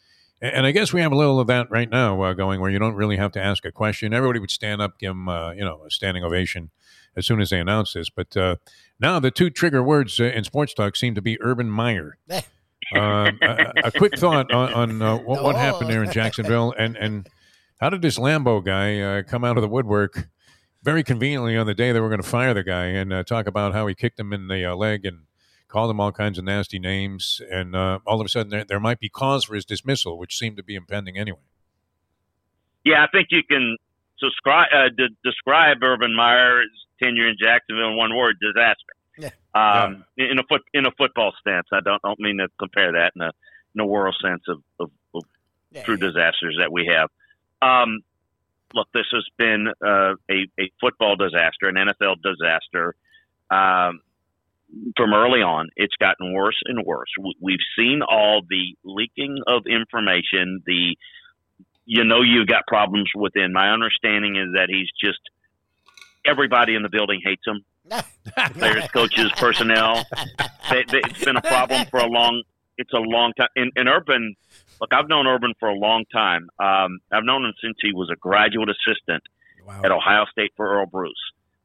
and 0.44 0.66
I 0.66 0.72
guess 0.72 0.92
we 0.92 1.02
have 1.02 1.14
a 1.14 1.16
little 1.16 1.40
of 1.40 1.48
that 1.48 1.72
right 1.72 1.90
now 1.90 2.22
uh, 2.22 2.34
going 2.34 2.60
where 2.60 2.70
you 2.70 2.78
don't 2.78 2.96
really 2.96 3.16
have 3.16 3.32
to 3.32 3.42
ask 3.42 3.64
a 3.64 3.72
question. 3.72 4.14
Everybody 4.14 4.40
would 4.40 4.52
stand 4.52 4.82
up, 4.82 5.00
give 5.00 5.12
them, 5.12 5.30
uh, 5.30 5.52
you 5.54 5.64
know, 5.64 5.84
a 5.86 5.90
standing 5.90 6.24
ovation 6.24 6.70
as 7.16 7.26
soon 7.26 7.40
as 7.40 7.50
they 7.50 7.60
announce 7.60 7.94
this. 7.94 8.10
But 8.10 8.36
uh, 8.36 8.58
now 9.00 9.20
the 9.20 9.32
two 9.32 9.50
trigger 9.50 9.82
words 9.82 10.20
uh, 10.20 10.26
in 10.26 10.44
sports 10.44 10.74
talk 10.74 10.98
seem 10.98 11.16
to 11.16 11.22
be 11.22 11.42
Urban 11.42 11.70
Meyer. 11.70 12.18
Um, 12.94 13.40
a, 13.42 13.72
a, 13.86 13.92
quick 13.92 14.20
thought 14.20 14.52
on, 14.52 14.74
on 14.74 15.02
uh, 15.02 15.18
what, 15.20 15.42
what, 15.42 15.56
happened 15.56 15.90
there 15.90 16.04
in 16.04 16.12
Jacksonville, 16.12 16.76
and 16.78 16.98
and 16.98 17.28
how 17.80 17.90
did 17.90 18.02
this 18.02 18.20
Lambo 18.20 18.64
guy 18.64 19.00
uh, 19.00 19.24
come 19.24 19.46
out 19.46 19.58
of 19.58 19.62
the 19.62 19.70
woodwork 19.70 20.28
very 20.84 21.02
conveniently 21.02 21.56
on 21.56 21.66
the 21.66 21.74
day 21.74 21.94
they 21.94 22.02
were 22.02 22.10
going 22.10 22.22
to 22.22 22.28
fire 22.28 22.54
the 22.54 22.62
guy 22.62 22.88
and 22.88 23.26
talk 23.26 23.48
about 23.48 23.74
how 23.74 23.88
he 23.88 23.96
kicked 23.96 24.20
him 24.20 24.34
in 24.34 24.48
the 24.48 24.68
leg 24.76 25.06
and 25.06 25.22
called 25.74 25.90
him 25.90 26.00
all 26.00 26.12
kinds 26.12 26.38
of 26.38 26.46
nasty 26.46 26.78
names, 26.78 27.42
and 27.52 27.76
uh, 27.76 27.98
all 28.06 28.22
of 28.22 28.26
a 28.26 28.30
sudden 28.30 28.52
there, 28.52 28.64
there 28.64 28.80
might 28.80 29.00
be 29.00 29.10
cause 29.10 29.44
for 29.44 29.56
his 29.56 29.66
dismissal, 29.66 30.20
which 30.20 30.38
seemed 30.38 30.56
to 30.58 30.64
be 30.64 30.76
impending 30.76 31.18
anyway. 31.18 31.40
Yeah, 32.86 33.04
I 33.04 33.08
think 33.12 33.30
you 33.32 33.42
can 33.50 33.78
subscribe, 34.20 34.68
uh, 34.72 34.90
d- 34.96 35.16
describe 35.24 35.82
Urban 35.82 36.16
Meyer's 36.16 36.70
tenure 37.02 37.28
in 37.28 37.36
Jacksonville 37.42 37.90
in 37.90 37.98
one 37.98 38.16
word: 38.16 38.36
disaster. 38.40 38.94
Yeah. 39.18 39.30
Um, 39.56 40.06
in 40.16 40.38
a 40.38 40.44
foot 40.48 40.62
in 40.74 40.86
a 40.86 40.92
football 40.92 41.34
sense, 41.44 41.68
I 41.72 41.80
don't 41.80 42.02
don't 42.04 42.20
mean 42.20 42.38
to 42.38 42.48
compare 42.60 42.92
that 42.92 43.14
in 43.16 43.24
a 43.24 43.32
in 43.76 43.82
a 43.82 43.86
world 43.86 44.16
sense 44.22 44.44
of, 44.48 44.62
of, 44.80 44.92
of 45.16 45.24
Yeah, 45.72 45.84
true 45.84 45.98
yeah. 46.00 46.08
disasters 46.08 46.58
that 46.60 46.72
we 46.72 46.86
have. 46.94 47.10
Um, 47.62 48.02
look, 48.74 48.88
this 48.94 49.06
has 49.12 49.26
been 49.38 49.68
uh, 49.84 50.14
a, 50.30 50.48
a 50.60 50.72
football 50.80 51.16
disaster, 51.16 51.68
an 51.68 51.76
NFL 51.76 52.18
disaster. 52.22 52.96
Um, 53.50 54.02
from 54.98 55.14
early 55.14 55.42
on, 55.42 55.70
it's 55.76 55.96
gotten 56.00 56.34
worse 56.34 56.60
and 56.66 56.84
worse. 56.86 57.10
We- 57.20 57.36
We've 57.40 57.66
seen 57.78 58.02
all 58.02 58.42
the 58.48 58.76
leaking 58.84 59.38
of 59.48 59.64
information. 59.68 60.62
The 60.66 60.98
you 61.86 62.04
know 62.06 62.22
you've 62.22 62.48
got 62.48 62.66
problems 62.68 63.10
within. 63.16 63.52
My 63.54 63.70
understanding 63.72 64.36
is 64.38 64.54
that 64.56 64.68
he's 64.70 64.90
just 65.04 65.20
everybody 66.26 66.76
in 66.76 66.84
the 66.84 66.90
building 66.90 67.22
hates 67.24 67.44
him. 67.46 67.64
Players, 68.58 68.88
coaches, 68.94 69.32
personnel. 69.36 70.06
They, 70.70 70.84
they, 70.90 71.00
it's 71.00 71.24
been 71.26 71.36
a 71.36 71.42
problem 71.42 71.86
for 71.88 72.00
a 72.00 72.08
long. 72.08 72.44
It's 72.78 72.94
a 72.94 72.98
long 73.00 73.34
time. 73.38 73.50
In, 73.56 73.70
in 73.76 73.88
Urban, 73.88 74.36
look, 74.82 74.94
I've 74.94 75.08
known 75.10 75.28
Urban 75.28 75.54
for 75.60 75.70
a 75.70 75.76
long 75.76 76.06
time. 76.12 76.48
Um, 76.60 77.00
I've 77.12 77.26
known 77.26 77.44
him 77.46 77.54
since 77.62 77.76
he 77.82 77.92
was 77.94 78.10
a 78.12 78.16
graduate 78.16 78.70
assistant 78.70 79.24
Wow. 79.66 79.82
at 79.84 79.92
Ohio 79.92 80.26
State 80.32 80.52
for 80.58 80.68
Earle 80.78 80.88
Bruce, 80.88 81.14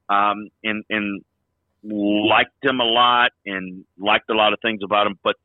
um, 0.09 0.49
and 0.65 0.85
and 0.91 1.23
liked 1.83 2.63
him 2.63 2.81
a 2.81 2.85
lot 2.85 3.33
and 3.47 3.85
liked 3.99 4.31
a 4.31 4.35
lot 4.35 4.53
of 4.53 4.61
things 4.61 4.81
about 4.85 5.07
him. 5.07 5.19
But 5.23 5.37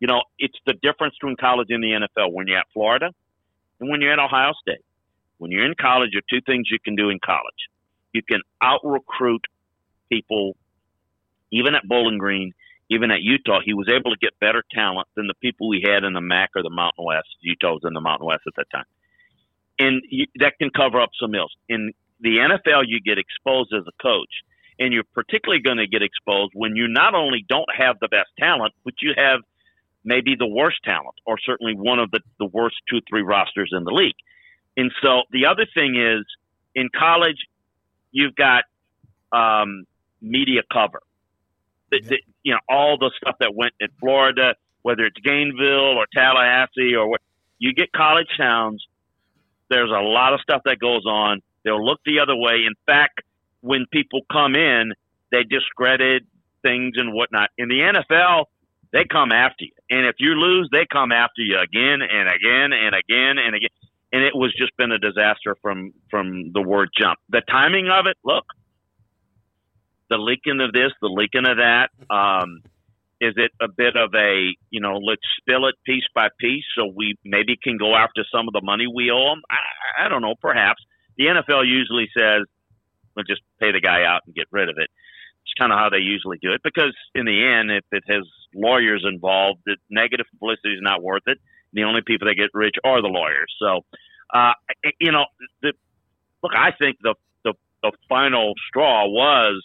you 0.00 0.06
know, 0.06 0.22
it's 0.38 0.58
the 0.66 0.74
difference 0.74 1.14
between 1.20 1.36
college 1.36 1.68
and 1.70 1.82
the 1.82 2.06
NFL. 2.18 2.32
When 2.32 2.46
you're 2.46 2.58
at 2.58 2.66
Florida 2.72 3.10
and 3.80 3.90
when 3.90 4.00
you're 4.00 4.12
at 4.12 4.18
Ohio 4.18 4.52
State, 4.60 4.84
when 5.38 5.50
you're 5.50 5.64
in 5.64 5.74
college, 5.80 6.10
there 6.12 6.20
are 6.20 6.30
two 6.30 6.44
things 6.44 6.68
you 6.70 6.78
can 6.82 6.96
do 6.96 7.08
in 7.10 7.18
college. 7.24 7.70
You 8.12 8.22
can 8.22 8.40
out 8.62 8.80
recruit 8.84 9.42
people, 10.10 10.56
even 11.50 11.74
at 11.74 11.86
Bowling 11.86 12.18
Green, 12.18 12.52
even 12.90 13.10
at 13.10 13.20
Utah. 13.20 13.60
He 13.64 13.74
was 13.74 13.88
able 13.88 14.12
to 14.12 14.18
get 14.20 14.38
better 14.38 14.62
talent 14.72 15.08
than 15.16 15.26
the 15.26 15.34
people 15.40 15.68
we 15.68 15.82
had 15.86 16.04
in 16.04 16.12
the 16.12 16.20
MAC 16.20 16.50
or 16.54 16.62
the 16.62 16.70
Mountain 16.70 17.04
West. 17.04 17.28
Utah 17.40 17.72
was 17.72 17.82
in 17.84 17.92
the 17.92 18.00
Mountain 18.00 18.26
West 18.26 18.42
at 18.46 18.54
that 18.56 18.70
time 18.70 18.84
and 19.78 20.02
you, 20.08 20.26
that 20.36 20.54
can 20.58 20.70
cover 20.70 21.00
up 21.00 21.10
some 21.20 21.30
mills. 21.30 21.54
In 21.68 21.92
the 22.20 22.38
NFL, 22.38 22.84
you 22.86 23.00
get 23.00 23.18
exposed 23.18 23.72
as 23.74 23.84
a 23.86 24.02
coach, 24.02 24.30
and 24.78 24.92
you're 24.92 25.04
particularly 25.14 25.62
going 25.62 25.78
to 25.78 25.86
get 25.86 26.02
exposed 26.02 26.52
when 26.54 26.76
you 26.76 26.88
not 26.88 27.14
only 27.14 27.44
don't 27.48 27.68
have 27.76 27.96
the 28.00 28.08
best 28.08 28.28
talent, 28.38 28.74
but 28.84 28.94
you 29.00 29.12
have 29.16 29.40
maybe 30.04 30.36
the 30.38 30.46
worst 30.46 30.76
talent, 30.84 31.14
or 31.26 31.36
certainly 31.44 31.74
one 31.74 31.98
of 31.98 32.10
the, 32.10 32.20
the 32.38 32.46
worst 32.46 32.76
two, 32.88 33.00
three 33.08 33.22
rosters 33.22 33.70
in 33.72 33.84
the 33.84 33.90
league. 33.90 34.14
And 34.76 34.92
so 35.02 35.22
the 35.30 35.46
other 35.46 35.66
thing 35.74 35.96
is, 35.96 36.24
in 36.74 36.88
college, 36.94 37.38
you've 38.12 38.36
got 38.36 38.64
um, 39.32 39.84
media 40.20 40.60
cover. 40.72 41.00
The, 41.90 42.00
the, 42.00 42.16
you 42.42 42.52
know, 42.52 42.60
all 42.68 42.98
the 42.98 43.10
stuff 43.16 43.36
that 43.40 43.54
went 43.54 43.72
in 43.80 43.88
Florida, 43.98 44.54
whether 44.82 45.04
it's 45.04 45.16
Gainesville 45.24 45.96
or 45.96 46.06
Tallahassee 46.14 46.94
or 46.94 47.08
what, 47.08 47.20
you 47.58 47.72
get 47.72 47.90
college 47.92 48.28
towns 48.36 48.84
there's 49.68 49.90
a 49.90 50.00
lot 50.00 50.32
of 50.32 50.40
stuff 50.40 50.62
that 50.64 50.78
goes 50.78 51.04
on. 51.06 51.40
They'll 51.64 51.84
look 51.84 52.00
the 52.04 52.20
other 52.20 52.36
way. 52.36 52.64
In 52.66 52.74
fact, 52.86 53.22
when 53.66 53.86
people 53.90 54.20
come 54.30 54.54
in, 54.54 54.92
they 55.32 55.42
discredit 55.42 56.22
things 56.62 56.94
and 56.96 57.12
whatnot. 57.12 57.50
In 57.58 57.68
the 57.68 57.80
NFL, 57.80 58.44
they 58.92 59.04
come 59.04 59.32
after 59.32 59.64
you. 59.64 59.72
And 59.90 60.06
if 60.06 60.16
you 60.18 60.34
lose, 60.34 60.68
they 60.72 60.86
come 60.90 61.12
after 61.12 61.42
you 61.42 61.58
again 61.58 62.00
and 62.02 62.28
again 62.28 62.72
and 62.72 62.94
again 62.94 63.38
and 63.38 63.54
again. 63.54 63.70
And 64.12 64.22
it 64.22 64.34
was 64.34 64.54
just 64.56 64.76
been 64.76 64.92
a 64.92 64.98
disaster 64.98 65.56
from 65.60 65.92
from 66.10 66.52
the 66.52 66.62
word 66.62 66.90
jump. 66.96 67.18
The 67.28 67.42
timing 67.50 67.88
of 67.88 68.06
it, 68.06 68.16
look, 68.24 68.44
the 70.08 70.16
leaking 70.16 70.60
of 70.60 70.72
this, 70.72 70.92
the 71.02 71.08
leaking 71.08 71.46
of 71.46 71.58
that. 71.58 71.90
Um, 72.08 72.62
is 73.20 73.34
it 73.36 73.50
a 73.60 73.68
bit 73.68 73.96
of 73.96 74.14
a 74.14 74.54
you 74.70 74.80
know 74.80 74.98
let's 74.98 75.22
spill 75.40 75.66
it 75.66 75.74
piece 75.84 76.04
by 76.14 76.28
piece 76.38 76.64
so 76.76 76.86
we 76.94 77.16
maybe 77.24 77.56
can 77.56 77.78
go 77.78 77.94
after 77.94 78.24
some 78.30 78.46
of 78.46 78.52
the 78.52 78.60
money 78.60 78.86
we 78.86 79.10
owe 79.10 79.30
them 79.30 79.42
i, 79.50 80.04
I 80.04 80.08
don't 80.10 80.20
know 80.20 80.34
perhaps 80.38 80.84
the 81.16 81.24
nfl 81.24 81.66
usually 81.66 82.10
says 82.14 82.46
let's 83.16 83.28
just 83.28 83.42
pay 83.60 83.72
the 83.72 83.80
guy 83.80 84.04
out 84.04 84.22
and 84.26 84.34
get 84.34 84.46
rid 84.50 84.68
of 84.68 84.76
it 84.78 84.90
it's 85.42 85.54
kind 85.58 85.72
of 85.72 85.78
how 85.78 85.88
they 85.88 85.98
usually 85.98 86.38
do 86.40 86.52
it 86.52 86.60
because 86.62 86.94
in 87.14 87.24
the 87.24 87.44
end 87.44 87.70
if 87.70 87.84
it 87.92 88.04
has 88.08 88.24
lawyers 88.54 89.04
involved 89.06 89.60
the 89.66 89.76
negative 89.90 90.26
publicity 90.32 90.74
is 90.74 90.80
not 90.82 91.02
worth 91.02 91.22
it 91.26 91.38
the 91.72 91.84
only 91.84 92.00
people 92.06 92.28
that 92.28 92.34
get 92.34 92.50
rich 92.54 92.76
are 92.84 93.02
the 93.02 93.08
lawyers 93.08 93.52
so 93.58 93.80
uh 94.34 94.52
you 95.00 95.12
know 95.12 95.24
the 95.62 95.72
look 96.42 96.52
i 96.56 96.70
think 96.78 96.96
the 97.02 97.14
the, 97.44 97.54
the 97.82 97.92
final 98.08 98.54
straw 98.68 99.06
was 99.06 99.62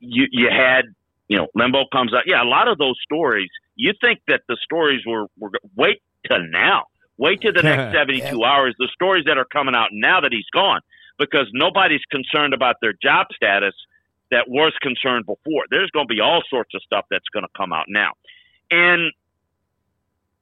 you 0.00 0.26
you 0.30 0.48
had 0.50 0.84
you 1.32 1.38
know, 1.38 1.48
Lambo 1.56 1.84
comes 1.90 2.12
out. 2.12 2.24
Yeah, 2.26 2.42
a 2.42 2.44
lot 2.44 2.68
of 2.68 2.76
those 2.76 2.96
stories. 3.02 3.48
You 3.74 3.94
think 4.02 4.20
that 4.28 4.42
the 4.48 4.58
stories 4.62 5.00
were, 5.06 5.28
were 5.38 5.50
wait 5.74 6.02
to 6.26 6.38
now, 6.50 6.84
wait 7.16 7.40
to 7.40 7.52
the 7.52 7.62
next 7.62 7.94
seventy-two 7.96 8.44
hours. 8.44 8.74
The 8.78 8.90
stories 8.92 9.24
that 9.24 9.38
are 9.38 9.46
coming 9.46 9.74
out 9.74 9.88
now 9.92 10.20
that 10.20 10.30
he's 10.30 10.50
gone, 10.52 10.80
because 11.18 11.46
nobody's 11.52 12.04
concerned 12.10 12.54
about 12.54 12.76
their 12.80 12.92
job 13.02 13.26
status 13.34 13.74
that 14.30 14.48
was 14.48 14.72
concerned 14.80 15.26
before. 15.26 15.64
There's 15.70 15.90
going 15.90 16.06
to 16.08 16.14
be 16.14 16.20
all 16.20 16.42
sorts 16.48 16.74
of 16.74 16.82
stuff 16.82 17.04
that's 17.10 17.28
going 17.32 17.44
to 17.44 17.52
come 17.56 17.72
out 17.72 17.86
now, 17.88 18.12
and 18.70 19.12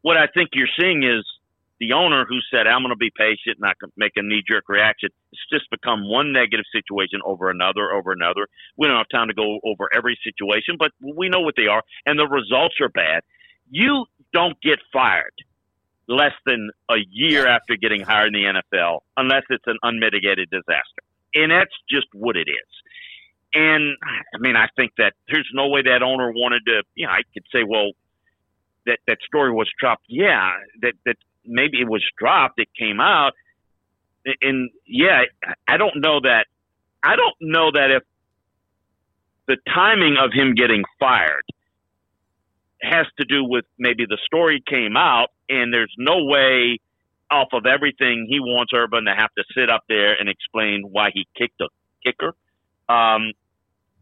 what 0.03 0.17
I 0.17 0.27
think 0.33 0.51
you're 0.53 0.69
seeing 0.79 1.03
is 1.03 1.25
the 1.79 1.93
owner 1.93 2.25
who 2.29 2.39
said, 2.51 2.67
"I'm 2.67 2.83
going 2.83 2.91
to 2.91 2.97
be 2.97 3.11
patient, 3.17 3.59
not 3.59 3.77
make 3.97 4.13
a 4.17 4.23
knee-jerk 4.23 4.69
reaction." 4.69 5.11
It's 5.33 5.43
just 5.53 5.71
become 5.71 6.09
one 6.09 6.33
negative 6.33 6.67
situation 6.73 7.21
over 7.25 7.51
another, 7.51 7.93
over 7.93 8.13
another. 8.13 8.47
We 8.77 8.87
don't 8.87 8.97
have 8.97 9.09
time 9.11 9.29
to 9.29 9.35
go 9.35 9.61
over 9.65 9.89
every 9.95 10.19
situation, 10.23 10.77
but 10.79 10.93
we 11.01 11.29
know 11.29 11.41
what 11.41 11.55
they 11.57 11.67
are, 11.67 11.83
and 12.07 12.19
the 12.19 12.29
results 12.29 12.77
are 12.81 12.89
bad. 12.89 13.23
You 13.71 14.07
don't 14.33 14.61
get 14.61 14.79
fired 14.93 15.35
less 16.11 16.33
than 16.45 16.71
a 16.91 16.97
year 17.11 17.47
after 17.47 17.77
getting 17.77 18.03
hired 18.03 18.35
in 18.35 18.43
the 18.43 18.61
NFL 18.61 19.01
unless 19.17 19.45
it's 19.49 19.65
an 19.67 19.79
unmitigated 19.83 20.51
disaster, 20.51 21.03
and 21.35 21.51
that's 21.53 21.73
just 21.89 22.09
what 22.13 22.37
it 22.37 22.49
is. 22.49 22.71
And 23.55 23.97
I 24.35 24.39
mean, 24.39 24.57
I 24.57 24.67
think 24.77 24.93
that 24.99 25.15
there's 25.29 25.49
no 25.55 25.69
way 25.69 25.83
that 25.83 26.03
owner 26.03 26.31
wanted 26.33 26.63
to. 26.67 26.83
You 26.95 27.07
know, 27.07 27.13
I 27.13 27.23
could 27.33 27.45
say, 27.53 27.65
well, 27.67 27.93
that 28.87 28.99
that 29.07 29.19
story 29.25 29.53
was 29.53 29.69
dropped. 29.79 30.05
Yeah, 30.09 30.51
that 30.83 30.95
that 31.07 31.17
maybe 31.45 31.81
it 31.81 31.89
was 31.89 32.05
dropped. 32.19 32.61
It 32.61 32.69
came 32.79 33.01
out, 33.01 33.33
and 34.43 34.71
yeah, 34.87 35.23
I 35.69 35.77
don't 35.77 35.97
know 35.97 36.21
that. 36.21 36.47
I 37.03 37.17
don't 37.17 37.37
know 37.41 37.71
that 37.73 37.91
if 37.91 38.03
the 39.47 39.57
timing 39.73 40.17
of 40.17 40.33
him 40.33 40.55
getting 40.55 40.85
fired 40.99 41.45
has 42.83 43.07
to 43.19 43.25
do 43.25 43.45
with 43.45 43.65
maybe 43.79 44.07
the 44.07 44.19
story 44.25 44.63
came 44.67 44.97
out, 44.97 45.29
and 45.49 45.73
there's 45.73 45.95
no 45.99 46.25
way 46.25 46.79
off 47.31 47.49
of 47.53 47.67
everything 47.67 48.27
he 48.29 48.41
wants 48.41 48.73
Urban 48.75 49.05
to 49.05 49.15
have 49.15 49.33
to 49.39 49.45
sit 49.55 49.71
up 49.71 49.85
there 49.89 50.15
and 50.19 50.29
explain 50.29 50.83
why 50.91 51.11
he 51.13 51.27
kicked 51.37 51.61
a 51.61 51.69
kicker, 52.05 52.35
um, 52.89 53.33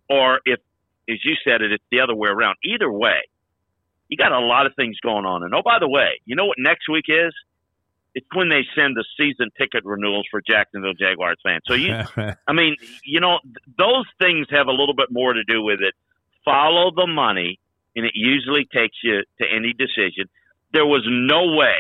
or 0.09 0.41
if, 0.45 0.61
as 1.09 1.19
you 1.25 1.35
said 1.45 1.61
it, 1.61 1.73
it's 1.73 1.85
the 1.91 2.01
other 2.01 2.15
way 2.15 2.29
around. 2.31 2.57
Either 2.65 2.91
way, 2.91 3.21
you 4.09 4.17
got 4.17 4.33
a 4.33 4.41
lot 4.41 4.67
of 4.67 4.75
things 4.75 4.97
going 5.03 5.27
on. 5.27 5.43
And 5.45 5.55
oh, 5.55 5.63
by 5.63 5.79
the 5.79 5.89
way, 5.89 6.21
you 6.25 6.35
know 6.35 6.47
what 6.47 6.57
next 6.59 6.89
week 6.89 7.05
is? 7.09 7.35
It's 8.15 8.27
when 8.35 8.49
they 8.49 8.63
send 8.75 8.97
the 8.97 9.05
season 9.19 9.51
ticket 9.59 9.85
renewals 9.85 10.27
for 10.31 10.41
Jacksonville 10.41 10.95
Jaguars 10.99 11.37
fans. 11.45 11.63
So 11.67 11.75
you, 11.75 11.93
I 12.49 12.53
mean, 12.53 12.77
you 13.05 13.21
know, 13.21 13.39
th- 13.45 13.77
those 13.79 14.07
things 14.19 14.47
have 14.51 14.67
a 14.67 14.73
little 14.73 14.95
bit 14.95 15.09
more 15.11 15.35
to 15.35 15.45
do 15.45 15.63
with 15.63 15.81
it. 15.81 15.95
Follow 16.45 16.91
the 16.91 17.07
money, 17.07 17.61
and 17.99 18.07
it 18.07 18.13
usually 18.15 18.65
takes 18.73 18.97
you 19.03 19.25
to 19.41 19.47
any 19.53 19.75
decision. 19.75 20.27
There 20.73 20.87
was 20.87 21.03
no 21.09 21.57
way, 21.57 21.75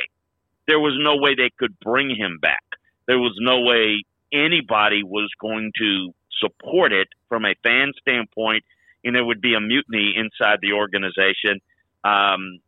there 0.66 0.80
was 0.80 0.94
no 0.98 1.16
way 1.16 1.36
they 1.36 1.50
could 1.56 1.78
bring 1.78 2.10
him 2.10 2.38
back. 2.42 2.64
There 3.06 3.18
was 3.18 3.36
no 3.38 3.60
way 3.60 4.02
anybody 4.32 5.04
was 5.04 5.30
going 5.40 5.70
to 5.78 6.12
support 6.40 6.92
it 6.92 7.06
from 7.28 7.44
a 7.44 7.54
fan 7.62 7.92
standpoint, 8.00 8.64
and 9.04 9.14
there 9.14 9.24
would 9.24 9.40
be 9.40 9.54
a 9.54 9.60
mutiny 9.60 10.14
inside 10.16 10.58
the 10.60 10.72
organization. 10.72 11.60
Um, 12.02 12.58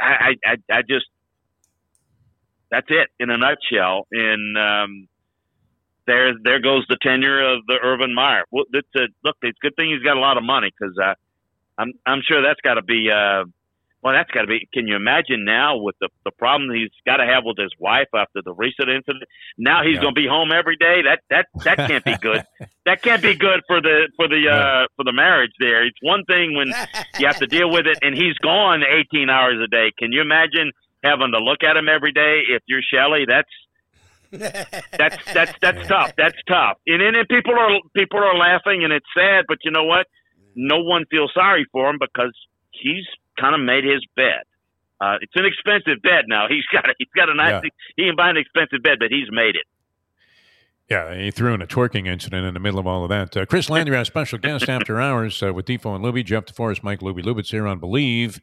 I, 0.00 0.36
I, 0.44 0.56
I, 0.72 0.82
just 0.88 1.06
that's 2.70 2.86
it 2.88 3.08
in 3.18 3.28
a 3.28 3.36
nutshell. 3.36 4.06
And 4.10 4.56
um, 4.56 5.08
there, 6.06 6.32
there 6.42 6.60
goes 6.60 6.86
the 6.88 6.96
tenure 7.02 7.54
of 7.54 7.66
the 7.66 7.76
Urban 7.82 8.14
Meyer. 8.14 8.44
Well, 8.50 8.64
it's 8.72 8.88
a, 8.96 9.06
look, 9.22 9.36
it's 9.42 9.58
a 9.62 9.66
good 9.66 9.76
thing 9.76 9.90
he's 9.90 10.02
got 10.02 10.16
a 10.16 10.20
lot 10.20 10.38
of 10.38 10.44
money 10.44 10.70
because 10.70 10.96
uh, 10.98 11.14
I'm, 11.78 11.92
I'm 12.06 12.20
sure 12.26 12.42
that's 12.42 12.60
got 12.62 12.74
to 12.74 12.82
be. 12.82 13.10
Uh, 13.10 13.44
well, 14.02 14.14
that's 14.14 14.30
got 14.30 14.42
to 14.42 14.46
be. 14.46 14.66
Can 14.72 14.88
you 14.88 14.96
imagine 14.96 15.44
now 15.44 15.76
with 15.76 15.94
the 16.00 16.08
the 16.24 16.30
problem 16.30 16.70
he's 16.74 16.88
got 17.04 17.18
to 17.18 17.26
have 17.26 17.44
with 17.44 17.58
his 17.58 17.72
wife 17.78 18.08
after 18.14 18.40
the 18.42 18.52
recent 18.54 18.88
incident? 18.88 19.24
Now 19.58 19.82
he's 19.84 19.96
Yeah. 19.96 20.00
going 20.00 20.14
to 20.14 20.20
be 20.20 20.26
home 20.26 20.52
every 20.52 20.76
day. 20.76 21.02
That 21.04 21.20
that 21.28 21.46
that 21.64 21.76
can't 21.86 22.04
be 22.04 22.16
good. 22.16 22.42
that 22.86 23.02
can't 23.02 23.20
be 23.22 23.34
good 23.34 23.60
for 23.66 23.80
the 23.82 24.08
for 24.16 24.26
the 24.26 24.48
uh, 24.48 24.86
for 24.96 25.04
the 25.04 25.12
marriage. 25.12 25.52
There, 25.60 25.84
it's 25.86 25.98
one 26.00 26.24
thing 26.24 26.54
when 26.56 26.72
you 27.18 27.26
have 27.26 27.36
to 27.40 27.46
deal 27.46 27.70
with 27.70 27.86
it, 27.86 27.98
and 28.00 28.16
he's 28.16 28.34
gone 28.38 28.82
18 28.82 29.28
hours 29.28 29.60
a 29.62 29.68
day. 29.68 29.92
Can 29.98 30.12
you 30.12 30.22
imagine 30.22 30.72
having 31.04 31.32
to 31.32 31.38
look 31.38 31.62
at 31.62 31.76
him 31.76 31.88
every 31.88 32.12
day? 32.12 32.40
If 32.48 32.62
you're 32.66 32.80
Shelley, 32.82 33.26
that's 33.28 33.52
that's 34.32 35.16
that's 35.34 35.52
that's 35.60 35.86
tough. 35.88 36.12
That's 36.16 36.38
tough. 36.48 36.78
And 36.86 37.00
then 37.02 37.14
and 37.16 37.28
people 37.28 37.52
are 37.58 37.78
people 37.94 38.20
are 38.20 38.36
laughing, 38.36 38.82
and 38.84 38.92
it's 38.92 39.06
sad. 39.14 39.44
But 39.48 39.58
you 39.64 39.70
know 39.72 39.84
what? 39.84 40.06
No 40.54 40.82
one 40.82 41.04
feels 41.10 41.32
sorry 41.34 41.66
for 41.72 41.88
him 41.90 41.98
because 42.00 42.34
he's 42.70 43.06
kind 43.38 43.54
of 43.54 43.60
made 43.60 43.84
his 43.84 44.04
bed. 44.16 44.44
Uh, 45.00 45.16
it's 45.20 45.32
an 45.34 45.46
expensive 45.46 46.02
bed 46.02 46.24
now. 46.28 46.46
He's 46.48 46.66
got 46.70 46.88
a, 46.90 46.94
he's 46.98 47.08
got 47.16 47.30
a 47.30 47.34
nice. 47.34 47.62
Yeah. 47.64 47.70
He 47.96 48.04
can 48.04 48.16
buy 48.16 48.28
an 48.28 48.36
expensive 48.36 48.82
bed, 48.82 48.98
but 49.00 49.08
he's 49.10 49.28
made 49.30 49.56
it. 49.56 49.64
Yeah, 50.90 51.14
he 51.14 51.30
threw 51.30 51.54
in 51.54 51.62
a 51.62 51.66
twerking 51.66 52.06
incident 52.06 52.44
in 52.44 52.52
the 52.52 52.60
middle 52.60 52.80
of 52.80 52.86
all 52.86 53.04
of 53.04 53.08
that. 53.10 53.34
Uh, 53.34 53.46
Chris 53.46 53.70
Landry, 53.70 53.96
our 53.96 54.04
special 54.04 54.38
guest 54.38 54.68
after 54.68 55.00
hours 55.00 55.42
uh, 55.42 55.54
with 55.54 55.66
Defo 55.66 55.94
and 55.94 56.04
Luby, 56.04 56.24
Jeff 56.24 56.46
DeForest, 56.46 56.82
Mike 56.82 57.00
Luby 57.00 57.24
Lubitz 57.24 57.50
here 57.50 57.66
on 57.66 57.80
Bleav. 57.80 58.40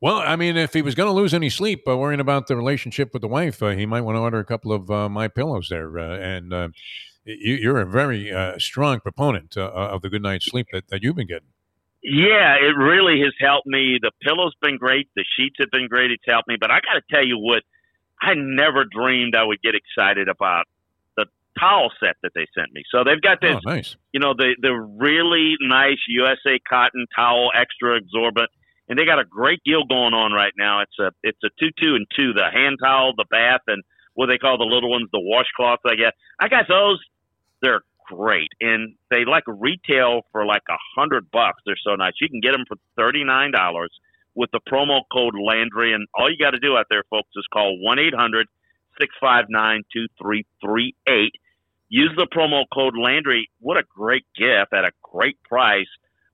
Well, 0.00 0.16
I 0.16 0.36
mean, 0.36 0.56
if 0.56 0.72
he 0.72 0.80
was 0.80 0.94
going 0.94 1.08
to 1.08 1.12
lose 1.12 1.34
any 1.34 1.50
sleep 1.50 1.86
uh, 1.86 1.96
worrying 1.96 2.20
about 2.20 2.46
the 2.46 2.56
relationship 2.56 3.12
with 3.12 3.20
the 3.20 3.28
wife, 3.28 3.62
uh, 3.62 3.70
he 3.70 3.84
might 3.84 4.00
want 4.00 4.16
to 4.16 4.20
order 4.20 4.38
a 4.38 4.44
couple 4.44 4.72
of 4.72 4.90
uh, 4.90 5.08
my 5.10 5.28
pillows 5.28 5.66
there. 5.68 5.98
Uh, 5.98 6.16
and 6.16 6.54
uh, 6.54 6.68
you, 7.24 7.54
you're 7.56 7.80
a 7.80 7.86
very 7.86 8.32
uh, 8.32 8.58
strong 8.58 9.00
proponent 9.00 9.56
uh, 9.56 9.70
of 9.70 10.02
the 10.02 10.08
good 10.08 10.22
night's 10.22 10.46
sleep 10.46 10.66
that, 10.72 10.88
that 10.88 11.02
you've 11.02 11.16
been 11.16 11.26
getting. 11.26 11.48
Yeah, 12.02 12.54
it 12.56 12.76
really 12.78 13.20
has 13.20 13.34
helped 13.38 13.66
me. 13.66 13.98
The 14.00 14.10
pillow's 14.22 14.54
been 14.62 14.78
great. 14.78 15.08
The 15.16 15.24
sheets 15.36 15.56
have 15.58 15.70
been 15.70 15.86
great. 15.86 16.10
It's 16.10 16.22
helped 16.26 16.48
me. 16.48 16.56
But 16.58 16.70
I 16.70 16.76
got 16.80 16.94
to 16.94 17.02
tell 17.10 17.24
you 17.24 17.36
what, 17.38 17.62
I 18.22 18.32
never 18.34 18.84
dreamed 18.84 19.34
I 19.34 19.44
would 19.44 19.60
get 19.62 19.74
excited 19.74 20.28
about 20.28 20.64
the 21.16 21.26
towel 21.58 21.90
set 22.00 22.16
that 22.22 22.32
they 22.34 22.46
sent 22.54 22.72
me. 22.72 22.84
So 22.90 23.04
they've 23.04 23.20
got 23.20 23.40
this, 23.42 23.56
Oh, 23.66 23.70
nice. 23.70 23.96
you 24.12 24.20
know, 24.20 24.32
the 24.34 24.56
the 24.62 24.72
really 24.74 25.56
nice 25.60 25.98
USA 26.08 26.58
cotton 26.66 27.06
towel, 27.14 27.50
extra 27.54 27.98
absorbent, 27.98 28.48
and 28.88 28.98
they 28.98 29.04
got 29.04 29.18
a 29.18 29.24
great 29.26 29.60
deal 29.64 29.84
going 29.84 30.14
on 30.14 30.32
right 30.32 30.54
now. 30.56 30.80
It's 30.80 30.98
a 30.98 31.12
it's 31.22 31.38
a 31.44 31.50
two 31.60 31.70
two 31.78 31.96
and 31.96 32.06
two, 32.16 32.32
the 32.32 32.50
hand 32.50 32.78
towel, 32.82 33.12
the 33.14 33.26
bath, 33.30 33.60
and 33.66 33.82
what 34.20 34.26
they 34.26 34.36
call 34.36 34.58
the 34.58 34.64
little 34.64 34.90
ones, 34.90 35.08
the 35.12 35.18
washcloths. 35.18 35.78
I 35.86 35.94
guess 35.94 36.12
I 36.38 36.48
got 36.48 36.68
those. 36.68 37.00
They're 37.62 37.80
great, 38.06 38.50
and 38.60 38.94
they 39.10 39.24
like 39.24 39.44
retail 39.46 40.26
for 40.30 40.44
like 40.44 40.64
a 40.68 40.76
hundred 40.94 41.30
bucks. 41.30 41.62
They're 41.64 41.80
so 41.82 41.94
nice. 41.94 42.12
You 42.20 42.28
can 42.28 42.40
get 42.40 42.52
them 42.52 42.66
for 42.68 42.76
thirty 42.96 43.24
nine 43.24 43.50
dollars 43.50 43.90
with 44.34 44.50
the 44.50 44.60
promo 44.70 45.00
code 45.10 45.32
Landry, 45.42 45.94
and 45.94 46.06
all 46.14 46.30
you 46.30 46.36
got 46.36 46.50
to 46.50 46.58
do 46.58 46.76
out 46.76 46.84
there, 46.90 47.02
folks, 47.08 47.30
is 47.34 47.46
call 47.50 47.78
one 47.80 47.98
eight 47.98 48.12
hundred 48.14 48.46
six 49.00 49.14
five 49.18 49.46
nine 49.48 49.84
two 49.90 50.04
three 50.20 50.44
three 50.62 50.94
eight. 51.08 51.32
Use 51.88 52.12
the 52.14 52.26
promo 52.26 52.64
code 52.74 52.98
Landry. 53.02 53.48
What 53.60 53.78
a 53.78 53.84
great 53.88 54.26
gift 54.36 54.74
at 54.74 54.84
a 54.84 54.90
great 55.02 55.42
price. 55.44 55.88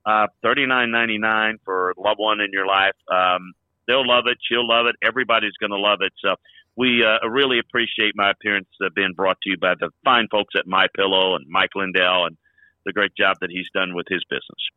Uh, 0.05 0.27
thirty 0.43 0.67
nine 0.67 0.91
ninety 0.91 1.19
nine 1.19 1.59
for 1.65 1.95
loved 1.97 2.19
one 2.19 2.41
in 2.41 2.51
your 2.51 2.67
life. 2.67 2.97
Um, 3.09 3.53
they'll 3.87 4.07
love 4.07 4.25
it. 4.27 4.39
She'll 4.41 4.67
love 4.67 4.87
it. 4.87 4.97
Everybody's 5.03 5.57
going 5.61 5.71
to 5.71 5.79
love 5.79 5.99
it. 6.01 6.13
So 6.21 6.37
we 6.77 7.05
uh, 7.05 7.27
really 7.29 7.59
appreciate 7.59 8.15
my 8.15 8.31
appearance 8.31 8.69
uh, 8.85 8.89
being 8.95 9.13
brought 9.15 9.41
to 9.43 9.51
you 9.51 9.57
by 9.57 9.75
the 9.79 9.91
fine 10.05 10.29
folks 10.31 10.55
at 10.59 10.67
My 10.67 10.87
Pillow 10.95 11.35
and 11.35 11.47
Mike 11.49 11.71
Lindell 11.75 12.27
and 12.27 12.37
the 12.85 12.93
great 12.93 13.15
job 13.17 13.39
that 13.41 13.51
he's 13.51 13.69
done 13.75 13.95
with 13.95 14.07
his 14.09 14.23
business. 14.25 14.71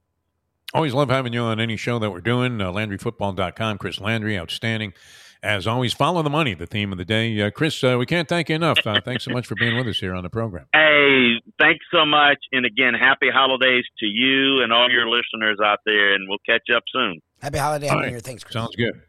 Always 0.74 0.94
love 0.94 1.10
having 1.10 1.34
you 1.34 1.42
on 1.42 1.60
any 1.60 1.78
show 1.78 2.00
that 2.00 2.12
we're 2.12 2.22
doing. 2.22 2.62
Uh, 2.62 2.72
LandryFootball.com. 2.72 3.78
Chris 3.80 4.00
Landry, 4.00 4.38
outstanding. 4.38 4.94
As 5.42 5.68
always, 5.68 5.94
follow 5.94 6.22
the 6.22 6.30
money, 6.30 6.54
the 6.54 6.66
theme 6.66 6.92
of 6.92 6.98
the 6.98 7.06
day. 7.06 7.42
Uh, 7.42 7.50
Chris, 7.50 7.82
uh, 7.84 7.96
we 7.98 8.06
can't 8.06 8.28
thank 8.28 8.50
you 8.50 8.56
enough. 8.56 8.80
Uh, 8.86 9.00
thanks 9.04 9.24
so 9.24 9.32
much 9.32 9.48
for 9.48 9.56
being 9.56 9.78
with 9.78 9.88
us 9.88 9.98
here 9.98 10.14
on 10.14 10.24
the 10.24 10.30
program. 10.30 10.66
Hey, 10.74 11.40
thanks 11.58 11.86
so 11.94 12.06
much. 12.06 12.38
And 12.52 12.66
again, 12.66 12.94
happy 12.94 13.28
holidays 13.34 13.86
to 14.00 14.06
you 14.06 14.62
and 14.62 14.74
all 14.74 14.90
your 14.92 15.08
listeners 15.08 15.58
out 15.64 15.80
there. 15.86 16.14
And 16.14 16.28
we'll 16.28 16.40
catch 16.46 16.64
up 16.76 16.84
soon. 16.92 17.22
Happy 17.42 17.58
holiday, 17.58 17.88
Happy 17.88 18.00
right. 18.00 18.10
Year. 18.12 18.20
Thanks, 18.20 18.44
Chris. 18.44 18.54
Sounds 18.54 18.76
good. 18.76 19.02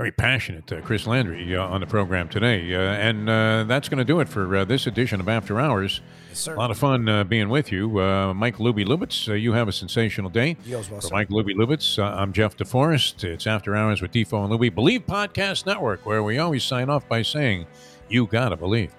Very 0.00 0.12
passionate, 0.12 0.72
uh, 0.72 0.80
Chris 0.80 1.06
Landry, 1.06 1.54
uh, 1.54 1.62
on 1.62 1.82
the 1.82 1.86
program 1.86 2.26
today. 2.26 2.74
Uh, 2.74 2.78
and 2.78 3.28
uh, 3.28 3.64
that's 3.64 3.90
going 3.90 3.98
to 3.98 4.04
do 4.04 4.20
it 4.20 4.30
for 4.30 4.56
uh, 4.56 4.64
this 4.64 4.86
edition 4.86 5.20
of 5.20 5.28
After 5.28 5.60
Hours. 5.60 6.00
Yes. 6.30 6.46
A 6.46 6.54
lot 6.54 6.70
of 6.70 6.78
fun 6.78 7.06
uh, 7.06 7.22
being 7.22 7.50
with 7.50 7.70
you. 7.70 8.00
Uh, 8.00 8.32
Mike 8.32 8.56
Luby 8.56 8.86
Lubitz, 8.86 9.28
uh, 9.28 9.34
you 9.34 9.52
have 9.52 9.68
a 9.68 9.72
sensational 9.72 10.30
day. 10.30 10.56
You 10.64 10.78
as 10.78 10.90
well, 10.90 11.02
For 11.02 11.08
sir. 11.08 11.14
Mike 11.14 11.28
Luby 11.28 11.54
Lubitz, 11.54 11.98
uh, 11.98 12.16
I'm 12.18 12.32
Jeff 12.32 12.56
DeForest. 12.56 13.24
It's 13.24 13.46
After 13.46 13.76
Hours 13.76 14.00
with 14.00 14.12
Defo 14.12 14.42
and 14.42 14.50
Luby. 14.50 14.70
Bleav 14.70 15.04
Podcast 15.04 15.66
Network, 15.66 16.06
where 16.06 16.22
we 16.22 16.38
always 16.38 16.64
sign 16.64 16.88
off 16.88 17.06
by 17.06 17.20
saying, 17.20 17.66
You 18.08 18.24
gotta 18.24 18.56
believe. 18.56 18.94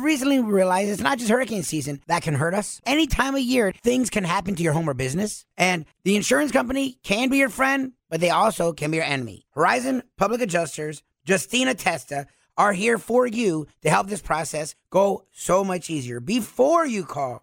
Recently, 0.00 0.38
we 0.38 0.52
realized 0.52 0.90
it's 0.90 1.02
not 1.02 1.18
just 1.18 1.28
hurricane 1.28 1.64
season 1.64 2.00
that 2.06 2.22
can 2.22 2.34
hurt 2.34 2.54
us. 2.54 2.80
Any 2.86 3.08
time 3.08 3.34
of 3.34 3.40
year, 3.40 3.72
things 3.82 4.10
can 4.10 4.22
happen 4.22 4.54
to 4.54 4.62
your 4.62 4.72
home 4.72 4.88
or 4.88 4.94
business. 4.94 5.44
And 5.56 5.86
the 6.04 6.14
insurance 6.14 6.52
company 6.52 7.00
can 7.02 7.30
be 7.30 7.38
your 7.38 7.48
friend, 7.48 7.94
but 8.08 8.20
they 8.20 8.30
also 8.30 8.72
can 8.72 8.92
be 8.92 8.98
your 8.98 9.06
enemy. 9.06 9.46
Horizon 9.54 10.04
Public 10.16 10.40
Adjusters, 10.40 11.02
Justina 11.26 11.74
Testa, 11.74 12.28
are 12.56 12.74
here 12.74 12.96
for 12.96 13.26
you 13.26 13.66
to 13.82 13.90
help 13.90 14.06
this 14.06 14.22
process 14.22 14.76
go 14.90 15.24
so 15.32 15.64
much 15.64 15.90
easier. 15.90 16.20
Before 16.20 16.86
you 16.86 17.04
call 17.04 17.42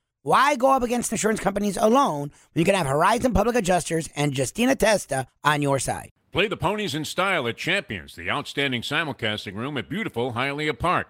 Why 0.23 0.55
go 0.55 0.71
up 0.71 0.83
against 0.83 1.11
insurance 1.11 1.39
companies 1.39 1.77
alone 1.77 2.31
when 2.53 2.59
you 2.61 2.63
can 2.63 2.75
have 2.75 2.85
Horizon 2.85 3.33
Public 3.33 3.55
Adjusters 3.55 4.07
and 4.15 4.37
Justina 4.37 4.75
Testa 4.75 5.25
on 5.43 5.63
your 5.63 5.79
side? 5.79 6.11
Play 6.31 6.47
the 6.47 6.55
ponies 6.55 6.93
in 6.93 7.05
style 7.05 7.47
at 7.47 7.57
Champions, 7.57 8.15
the 8.15 8.29
outstanding 8.29 8.83
simulcasting 8.83 9.55
room 9.55 9.79
at 9.79 9.89
beautiful 9.89 10.33
Hialeah 10.33 10.77
Park. 10.77 11.07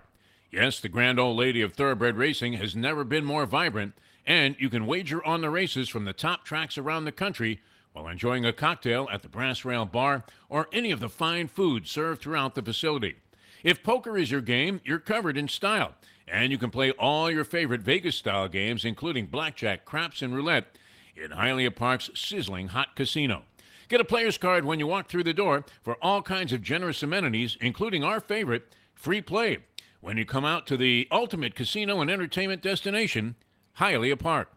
Yes, 0.50 0.80
the 0.80 0.88
grand 0.88 1.20
old 1.20 1.38
lady 1.38 1.62
of 1.62 1.74
thoroughbred 1.74 2.16
racing 2.16 2.54
has 2.54 2.74
never 2.74 3.04
been 3.04 3.26
more 3.26 3.46
vibrant, 3.46 3.96
and 4.26 4.56
you 4.58 4.70
can 4.70 4.88
wager 4.88 5.22
on 5.26 5.42
the 5.42 5.50
races 5.50 5.90
from 5.90 6.06
the 6.06 6.14
top 6.14 6.46
tracks 6.46 6.78
around 6.78 7.04
the 7.04 7.12
country 7.12 7.60
while 7.92 8.08
enjoying 8.08 8.46
a 8.46 8.54
cocktail 8.54 9.10
at 9.12 9.24
the 9.24 9.30
Brass 9.30 9.66
Rail 9.66 9.86
Bar 9.86 10.24
or 10.48 10.70
any 10.72 10.90
of 10.90 11.02
the 11.02 11.10
fine 11.10 11.50
food 11.50 11.86
served 11.86 12.22
throughout 12.22 12.56
the 12.56 12.62
facility. 12.62 13.16
If 13.62 13.84
poker 13.84 14.18
is 14.18 14.32
your 14.32 14.42
game, 14.42 14.80
you're 14.86 15.00
covered 15.00 15.38
in 15.38 15.50
style, 15.50 15.96
and 16.32 16.52
you 16.52 16.58
can 16.58 16.72
play 16.72 16.92
all 16.92 17.30
your 17.30 17.44
favorite 17.44 17.82
Vegas 17.82 18.16
style 18.16 18.48
games, 18.48 18.86
including 18.86 19.26
blackjack, 19.26 19.84
craps, 19.86 20.22
and 20.22 20.34
roulette, 20.34 20.78
in 21.16 21.32
Hialeah 21.32 21.76
Park's 21.76 22.10
sizzling 22.16 22.70
hot 22.70 22.96
casino. 22.96 23.44
Get 23.90 24.00
a 24.00 24.06
player's 24.06 24.38
card 24.38 24.64
when 24.64 24.80
you 24.80 24.88
walk 24.88 25.10
through 25.10 25.26
the 25.26 25.34
door 25.34 25.66
for 25.84 25.98
all 26.02 26.22
kinds 26.22 26.54
of 26.54 26.62
generous 26.62 27.04
amenities, 27.04 27.58
including 27.60 28.06
our 28.06 28.22
favorite, 28.22 28.74
free 28.96 29.22
play, 29.22 29.58
when 30.00 30.18
you 30.18 30.26
come 30.26 30.46
out 30.46 30.66
to 30.68 30.78
the 30.78 31.08
ultimate 31.12 31.54
casino 31.54 32.00
and 32.00 32.10
entertainment 32.10 32.62
destination, 32.62 33.36
Hialeah 33.78 34.18
Park. 34.18 34.54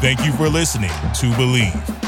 Thank 0.00 0.24
you 0.24 0.32
for 0.32 0.48
listening 0.48 0.90
to 0.90 1.26
Bleav. 1.36 2.07